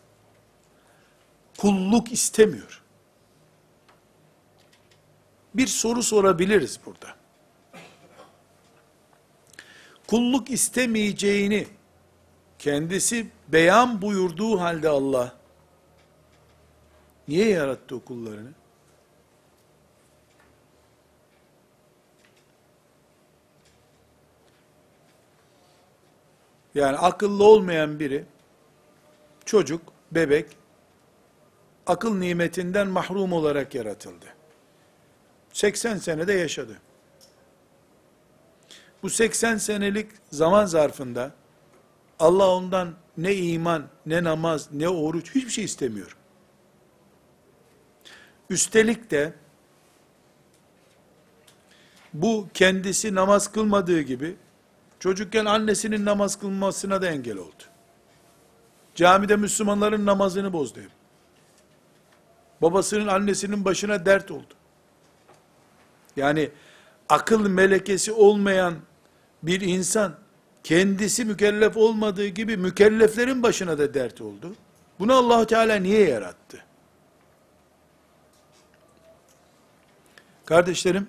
kulluk 1.58 2.12
istemiyor. 2.12 2.82
Bir 5.54 5.66
soru 5.66 6.02
sorabiliriz 6.02 6.80
burada. 6.86 7.21
Kulluk 10.12 10.50
istemeyeceğini 10.50 11.66
kendisi 12.58 13.26
beyan 13.48 14.02
buyurduğu 14.02 14.60
halde 14.60 14.88
Allah 14.88 15.36
niye 17.28 17.48
yarattı 17.48 17.96
o 17.96 18.00
kullarını? 18.00 18.50
Yani 26.74 26.96
akıllı 26.96 27.44
olmayan 27.44 28.00
biri, 28.00 28.24
çocuk, 29.44 29.82
bebek, 30.10 30.46
akıl 31.86 32.14
nimetinden 32.18 32.88
mahrum 32.88 33.32
olarak 33.32 33.74
yaratıldı. 33.74 34.26
80 35.52 35.96
senede 35.96 36.32
yaşadı. 36.32 36.78
Bu 39.02 39.10
80 39.10 39.56
senelik 39.56 40.10
zaman 40.30 40.66
zarfında 40.66 41.32
Allah 42.18 42.48
ondan 42.48 42.94
ne 43.16 43.34
iman, 43.34 43.86
ne 44.06 44.24
namaz, 44.24 44.68
ne 44.72 44.88
oruç 44.88 45.34
hiçbir 45.34 45.50
şey 45.50 45.64
istemiyor. 45.64 46.16
Üstelik 48.50 49.10
de 49.10 49.32
bu 52.14 52.48
kendisi 52.54 53.14
namaz 53.14 53.52
kılmadığı 53.52 54.00
gibi 54.00 54.36
çocukken 55.00 55.44
annesinin 55.44 56.04
namaz 56.04 56.38
kılmasına 56.38 57.02
da 57.02 57.06
engel 57.06 57.36
oldu. 57.36 57.62
Camide 58.94 59.36
Müslümanların 59.36 60.06
namazını 60.06 60.52
bozdu 60.52 60.80
hep. 60.80 60.90
Babasının 62.62 63.06
annesinin 63.06 63.64
başına 63.64 64.06
dert 64.06 64.30
oldu. 64.30 64.54
Yani 66.16 66.50
akıl 67.08 67.48
melekesi 67.48 68.12
olmayan 68.12 68.74
bir 69.42 69.60
insan 69.60 70.14
kendisi 70.64 71.24
mükellef 71.24 71.76
olmadığı 71.76 72.26
gibi 72.26 72.56
mükelleflerin 72.56 73.42
başına 73.42 73.78
da 73.78 73.94
dert 73.94 74.20
oldu. 74.20 74.54
Bunu 74.98 75.14
Allahu 75.14 75.46
Teala 75.46 75.76
niye 75.76 76.08
yarattı? 76.08 76.64
Kardeşlerim, 80.44 81.08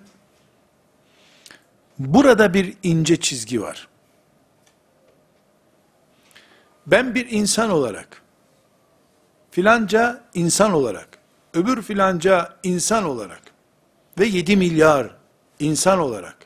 burada 1.98 2.54
bir 2.54 2.76
ince 2.82 3.20
çizgi 3.20 3.62
var. 3.62 3.88
Ben 6.86 7.14
bir 7.14 7.30
insan 7.30 7.70
olarak, 7.70 8.22
filanca 9.50 10.24
insan 10.34 10.72
olarak, 10.72 11.18
öbür 11.54 11.82
filanca 11.82 12.56
insan 12.62 13.04
olarak 13.04 13.42
ve 14.18 14.26
7 14.26 14.56
milyar 14.56 15.16
insan 15.58 15.98
olarak 15.98 16.43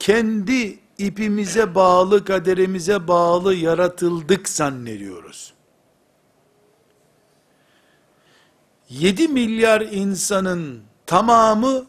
kendi 0.00 0.78
ipimize 0.98 1.74
bağlı, 1.74 2.24
kaderimize 2.24 3.08
bağlı 3.08 3.54
yaratıldık 3.54 4.48
zannediyoruz. 4.48 5.52
7 8.90 9.28
milyar 9.28 9.80
insanın 9.80 10.80
tamamı 11.06 11.86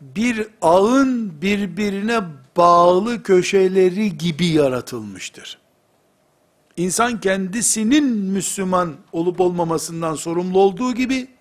bir 0.00 0.48
ağın 0.62 1.42
birbirine 1.42 2.20
bağlı 2.56 3.22
köşeleri 3.22 4.18
gibi 4.18 4.46
yaratılmıştır. 4.46 5.58
İnsan 6.76 7.20
kendisinin 7.20 8.04
Müslüman 8.16 8.94
olup 9.12 9.40
olmamasından 9.40 10.14
sorumlu 10.14 10.58
olduğu 10.58 10.94
gibi, 10.94 11.33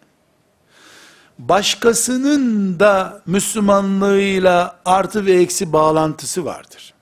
başkasının 1.39 2.79
da 2.79 3.21
Müslümanlığıyla 3.25 4.79
artı 4.85 5.25
ve 5.25 5.33
eksi 5.33 5.73
bağlantısı 5.73 6.45
vardır. 6.45 6.93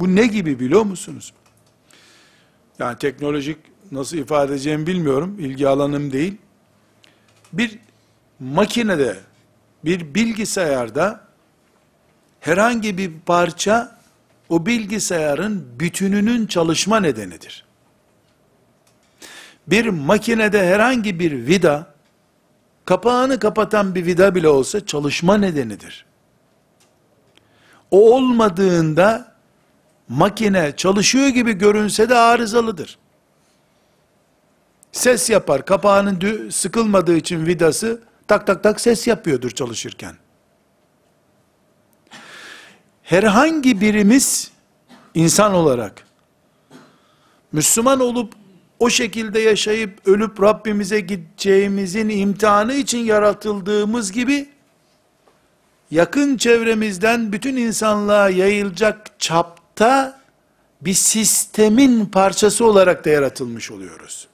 Bu 0.00 0.16
ne 0.16 0.26
gibi 0.26 0.60
biliyor 0.60 0.82
musunuz? 0.82 1.32
Yani 2.78 2.98
teknolojik 2.98 3.58
nasıl 3.92 4.16
ifade 4.16 4.52
edeceğimi 4.52 4.86
bilmiyorum, 4.86 5.36
ilgi 5.38 5.68
alanım 5.68 6.12
değil. 6.12 6.36
Bir 7.52 7.78
makinede, 8.40 9.16
bir 9.84 10.14
bilgisayarda 10.14 11.20
herhangi 12.40 12.98
bir 12.98 13.12
parça 13.26 13.98
o 14.48 14.66
bilgisayarın 14.66 15.66
bütününün 15.80 16.46
çalışma 16.46 17.00
nedenidir. 17.00 17.64
Bir 19.66 19.88
makinede 19.88 20.66
herhangi 20.66 21.18
bir 21.18 21.46
vida 21.46 21.93
kapağını 22.84 23.38
kapatan 23.38 23.94
bir 23.94 24.06
vida 24.06 24.34
bile 24.34 24.48
olsa 24.48 24.86
çalışma 24.86 25.36
nedenidir. 25.36 26.06
O 27.90 28.14
olmadığında 28.14 29.34
makine 30.08 30.76
çalışıyor 30.76 31.28
gibi 31.28 31.52
görünse 31.52 32.08
de 32.08 32.14
arızalıdır. 32.14 32.98
Ses 34.92 35.30
yapar. 35.30 35.64
Kapağının 35.64 36.50
sıkılmadığı 36.50 37.16
için 37.16 37.46
vidası 37.46 38.02
tak 38.28 38.46
tak 38.46 38.62
tak 38.62 38.80
ses 38.80 39.06
yapıyordur 39.06 39.50
çalışırken. 39.50 40.16
Herhangi 43.02 43.80
birimiz 43.80 44.50
insan 45.14 45.54
olarak 45.54 46.06
Müslüman 47.52 48.00
olup 48.00 48.34
o 48.78 48.90
şekilde 48.90 49.40
yaşayıp 49.40 50.08
ölüp 50.08 50.42
Rabbimize 50.42 51.00
gideceğimizin 51.00 52.08
imtihanı 52.08 52.74
için 52.74 52.98
yaratıldığımız 52.98 54.12
gibi 54.12 54.48
yakın 55.90 56.36
çevremizden 56.36 57.32
bütün 57.32 57.56
insanlığa 57.56 58.28
yayılacak 58.28 59.20
çapta 59.20 60.20
bir 60.80 60.94
sistemin 60.94 62.06
parçası 62.06 62.64
olarak 62.64 63.04
da 63.04 63.10
yaratılmış 63.10 63.70
oluyoruz. 63.70 64.28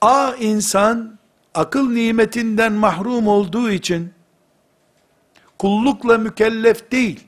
A 0.00 0.34
insan 0.40 1.18
akıl 1.54 1.90
nimetinden 1.90 2.72
mahrum 2.72 3.28
olduğu 3.28 3.70
için 3.70 4.12
kullukla 5.58 6.18
mükellef 6.18 6.92
değil. 6.92 7.20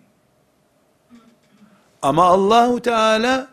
Ama 2.02 2.24
Allahu 2.24 2.82
Teala 2.82 3.51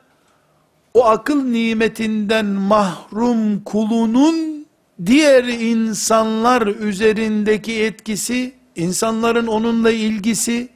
o 0.99 1.05
akıl 1.05 1.43
nimetinden 1.43 2.45
mahrum 2.45 3.63
kulunun 3.63 4.65
diğer 5.05 5.43
insanlar 5.43 6.67
üzerindeki 6.67 7.83
etkisi, 7.83 8.53
insanların 8.75 9.47
onunla 9.47 9.91
ilgisi, 9.91 10.69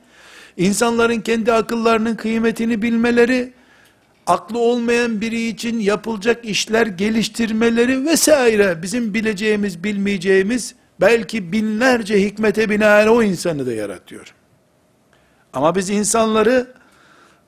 insanların 0.57 1.19
kendi 1.21 1.53
akıllarının 1.53 2.15
kıymetini 2.15 2.81
bilmeleri, 2.81 3.53
aklı 4.27 4.59
olmayan 4.59 5.21
biri 5.21 5.47
için 5.47 5.79
yapılacak 5.79 6.45
işler 6.45 6.87
geliştirmeleri 6.87 8.05
vesaire 8.05 8.81
bizim 8.81 9.13
bileceğimiz, 9.13 9.83
bilmeyeceğimiz 9.83 10.75
belki 11.01 11.51
binlerce 11.51 12.21
hikmete 12.21 12.69
binaen 12.69 13.07
o 13.07 13.23
insanı 13.23 13.65
da 13.65 13.73
yaratıyor. 13.73 14.33
Ama 15.53 15.75
biz 15.75 15.89
insanları 15.89 16.82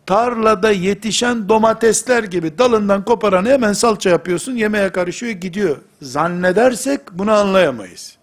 tarlada 0.05 0.71
yetişen 0.71 1.49
domatesler 1.49 2.23
gibi 2.23 2.57
dalından 2.57 3.05
koparanı 3.05 3.49
hemen 3.49 3.73
salça 3.73 4.09
yapıyorsun, 4.09 4.55
yemeğe 4.55 4.91
karışıyor, 4.91 5.31
gidiyor. 5.31 5.77
Zannedersek 6.01 7.01
bunu 7.11 7.31
anlayamayız. 7.31 8.17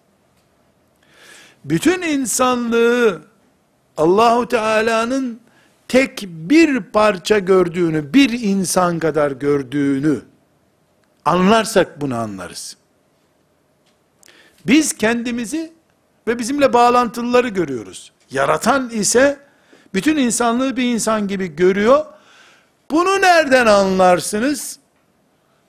Bütün 1.65 2.03
insanlığı 2.03 3.23
Allahu 3.97 4.49
Teala'nın 4.49 5.41
tek 5.89 6.23
bir 6.23 6.81
parça 6.81 7.39
gördüğünü, 7.39 8.15
bir 8.15 8.41
insan 8.41 8.99
kadar 8.99 9.31
gördüğünü 9.31 10.23
anlarsak 11.25 12.01
bunu 12.01 12.17
anlarız. 12.17 12.77
Biz 14.67 14.97
kendimizi 14.97 15.73
ve 16.27 16.39
bizimle 16.39 16.73
bağlantılıları 16.73 17.49
görüyoruz. 17.49 18.13
Yaratan 18.31 18.91
ise 18.91 19.39
bütün 19.95 20.17
insanlığı 20.17 20.77
bir 20.77 20.83
insan 20.95 21.29
gibi 21.29 21.57
görüyor. 21.57 22.05
Bunu 22.91 23.21
nereden 23.21 23.67
anlarsınız? 23.67 24.79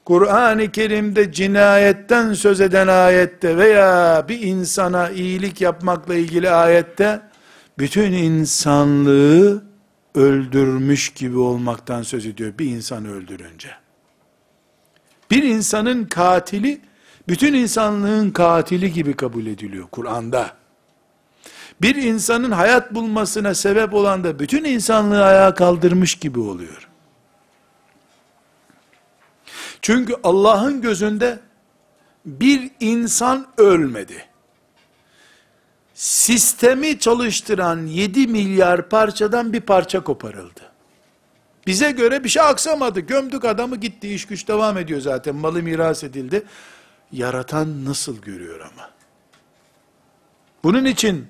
Kur'an-ı 0.05 0.71
Kerim'de 0.71 1.31
cinayetten 1.31 2.33
söz 2.33 2.61
eden 2.61 2.87
ayette 2.87 3.57
veya 3.57 4.25
bir 4.29 4.41
insana 4.41 5.09
iyilik 5.09 5.61
yapmakla 5.61 6.15
ilgili 6.15 6.49
ayette 6.49 7.21
bütün 7.77 8.13
insanlığı 8.13 9.63
öldürmüş 10.15 11.09
gibi 11.09 11.37
olmaktan 11.37 12.01
söz 12.01 12.25
ediyor 12.25 12.53
bir 12.59 12.65
insanı 12.65 13.13
öldürünce. 13.13 13.69
Bir 15.31 15.43
insanın 15.43 16.05
katili 16.05 16.81
bütün 17.27 17.53
insanlığın 17.53 18.31
katili 18.31 18.93
gibi 18.93 19.13
kabul 19.13 19.45
ediliyor 19.45 19.87
Kur'an'da. 19.91 20.62
Bir 21.83 21.95
insanın 21.95 22.51
hayat 22.51 22.95
bulmasına 22.95 23.53
sebep 23.55 23.93
olan 23.93 24.23
da 24.23 24.39
bütün 24.39 24.63
insanlığı 24.63 25.25
ayağa 25.25 25.53
kaldırmış 25.53 26.15
gibi 26.15 26.39
oluyor. 26.39 26.89
Çünkü 29.81 30.15
Allah'ın 30.23 30.81
gözünde 30.81 31.39
bir 32.25 32.71
insan 32.79 33.47
ölmedi. 33.57 34.25
Sistemi 35.93 36.99
çalıştıran 36.99 37.85
7 37.85 38.27
milyar 38.27 38.89
parçadan 38.89 39.53
bir 39.53 39.61
parça 39.61 40.03
koparıldı. 40.03 40.61
Bize 41.67 41.91
göre 41.91 42.23
bir 42.23 42.29
şey 42.29 42.43
aksamadı. 42.43 42.99
Gömdük 42.99 43.45
adamı 43.45 43.75
gitti. 43.75 44.13
iş 44.13 44.25
güç 44.25 44.47
devam 44.47 44.77
ediyor 44.77 45.01
zaten. 45.01 45.35
Malı 45.35 45.63
miras 45.63 46.03
edildi. 46.03 46.43
Yaratan 47.11 47.85
nasıl 47.85 48.21
görüyor 48.21 48.59
ama? 48.59 48.89
Bunun 50.63 50.85
için 50.85 51.27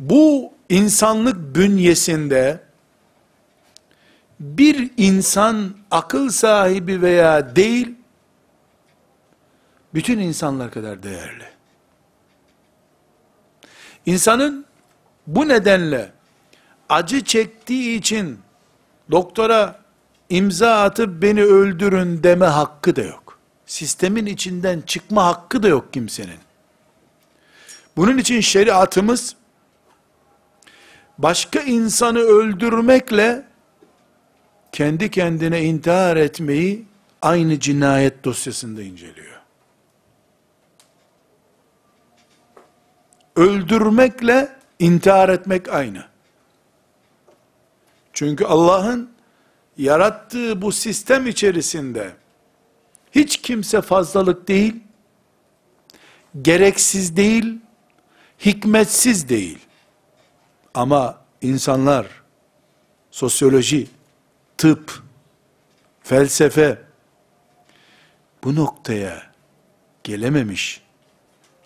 bu 0.00 0.52
insanlık 0.68 1.54
bünyesinde 1.56 2.60
bir 4.40 4.90
insan 4.96 5.74
akıl 5.90 6.28
sahibi 6.28 7.02
veya 7.02 7.56
değil, 7.56 7.94
bütün 9.94 10.18
insanlar 10.18 10.70
kadar 10.70 11.02
değerli. 11.02 11.44
İnsanın 14.06 14.66
bu 15.26 15.48
nedenle 15.48 16.12
acı 16.88 17.24
çektiği 17.24 17.98
için 17.98 18.38
doktora 19.10 19.80
imza 20.30 20.82
atıp 20.82 21.22
beni 21.22 21.42
öldürün 21.42 22.22
deme 22.22 22.46
hakkı 22.46 22.96
da 22.96 23.02
yok. 23.02 23.38
Sistemin 23.66 24.26
içinden 24.26 24.80
çıkma 24.80 25.26
hakkı 25.26 25.62
da 25.62 25.68
yok 25.68 25.92
kimsenin. 25.92 26.38
Bunun 27.96 28.18
için 28.18 28.40
şeriatımız 28.40 29.36
başka 31.22 31.60
insanı 31.60 32.18
öldürmekle 32.18 33.44
kendi 34.72 35.10
kendine 35.10 35.64
intihar 35.64 36.16
etmeyi 36.16 36.86
aynı 37.22 37.60
cinayet 37.60 38.24
dosyasında 38.24 38.82
inceliyor. 38.82 39.40
Öldürmekle 43.36 44.56
intihar 44.78 45.28
etmek 45.28 45.68
aynı. 45.68 46.04
Çünkü 48.12 48.44
Allah'ın 48.44 49.10
yarattığı 49.78 50.62
bu 50.62 50.72
sistem 50.72 51.26
içerisinde 51.26 52.12
hiç 53.12 53.42
kimse 53.42 53.80
fazlalık 53.80 54.48
değil, 54.48 54.76
gereksiz 56.42 57.16
değil, 57.16 57.58
hikmetsiz 58.44 59.28
değil. 59.28 59.58
Ama 60.74 61.20
insanlar, 61.42 62.06
sosyoloji, 63.10 63.88
tıp, 64.58 65.02
felsefe, 66.02 66.82
bu 68.44 68.54
noktaya 68.54 69.30
gelememiş, 70.04 70.80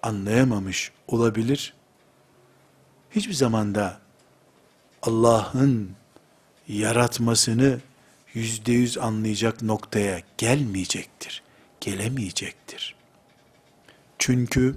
anlayamamış 0.02 0.92
olabilir. 1.08 1.74
Hiçbir 3.10 3.32
zamanda 3.32 4.00
Allah'ın 5.02 5.90
yaratmasını 6.68 7.80
yüzde 8.34 8.72
yüz 8.72 8.98
anlayacak 8.98 9.62
noktaya 9.62 10.20
gelmeyecektir. 10.38 11.42
Gelemeyecektir. 11.80 12.94
Çünkü 14.18 14.76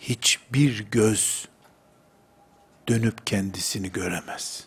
hiçbir 0.00 0.86
göz 0.90 1.47
dönüp 2.88 3.26
kendisini 3.26 3.92
göremez. 3.92 4.64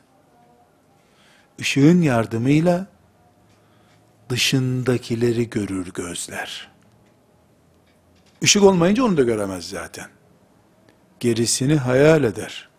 Işığın 1.57 2.01
yardımıyla 2.01 2.87
dışındakileri 4.29 5.49
görür 5.49 5.93
gözler. 5.93 6.71
Işık 8.41 8.63
olmayınca 8.63 9.03
onu 9.03 9.17
da 9.17 9.23
göremez 9.23 9.69
zaten. 9.69 10.07
Gerisini 11.19 11.75
hayal 11.75 12.23
eder. 12.23 12.69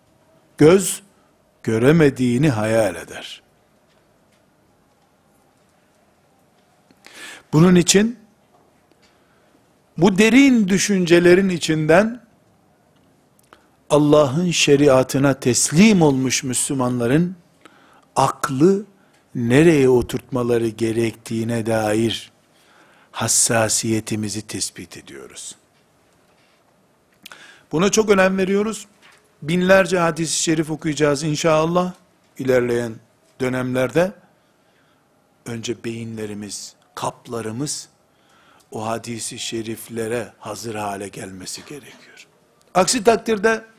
Göz 0.59 1.03
göremediğini 1.63 2.51
hayal 2.51 2.95
eder. 2.97 3.43
Bunun 7.53 7.75
için 7.75 8.19
bu 9.99 10.19
derin 10.19 10.69
düşüncelerin 10.69 11.49
içinden 11.49 12.22
Allah'ın 13.93 14.51
şeriatına 14.51 15.35
teslim 15.35 16.03
olmuş 16.03 16.43
Müslümanların 16.43 17.37
aklı 18.17 18.85
nereye 19.35 19.89
oturtmaları 19.89 20.69
gerektiğine 20.69 21.67
dair 21.67 22.33
hassasiyetimizi 23.11 24.43
tespit 24.43 24.97
ediyoruz. 24.97 25.57
Buna 27.73 27.91
çok 27.91 28.11
önem 28.11 28.39
veriyoruz. 28.39 28.87
Binlerce 29.43 29.99
hadis-i 29.99 30.43
şerif 30.43 30.71
okuyacağız 30.71 31.23
inşallah 31.23 31.93
ilerleyen 32.39 32.93
dönemlerde. 33.41 34.13
Önce 35.47 35.85
beyinlerimiz, 35.85 36.75
kaplarımız 36.95 37.89
o 38.71 38.87
hadisi 38.87 39.39
şeriflere 39.39 40.33
hazır 40.39 40.75
hale 40.75 41.09
gelmesi 41.09 41.61
gerekiyor. 41.69 42.27
Aksi 42.75 43.05
takdirde 43.05 43.72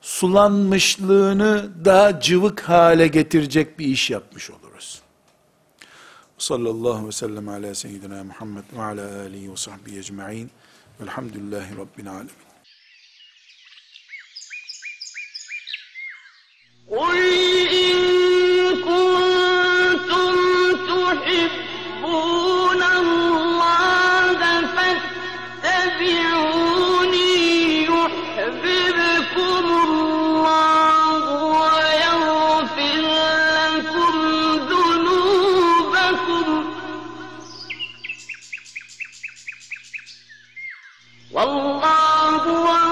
sulanmışlığını 0.00 1.70
daha 1.84 2.20
cıvık 2.20 2.60
hale 2.60 3.06
getirecek 3.06 3.78
bir 3.78 3.86
iş 3.86 4.10
yapmış 4.10 4.50
oluruz. 4.50 5.02
Sallallahu 6.38 6.90
aleyhi 6.90 7.06
ve 7.06 7.12
sellem 7.12 7.48
ala 7.48 7.74
seyyidina 7.74 8.24
Muhammed 8.24 8.64
ve 8.76 8.82
ala 8.82 9.20
alihi 9.20 9.52
ve 9.52 9.56
sahbihi 9.56 9.98
ecma'in. 9.98 10.50
Velhamdülillahi 11.00 11.76
Rabbil 11.76 12.10
alemin. 12.10 12.50
قل 16.90 17.18
إن 17.82 17.96
كنتم 18.86 20.34
تحبون 20.88 21.59
والله 41.40 42.89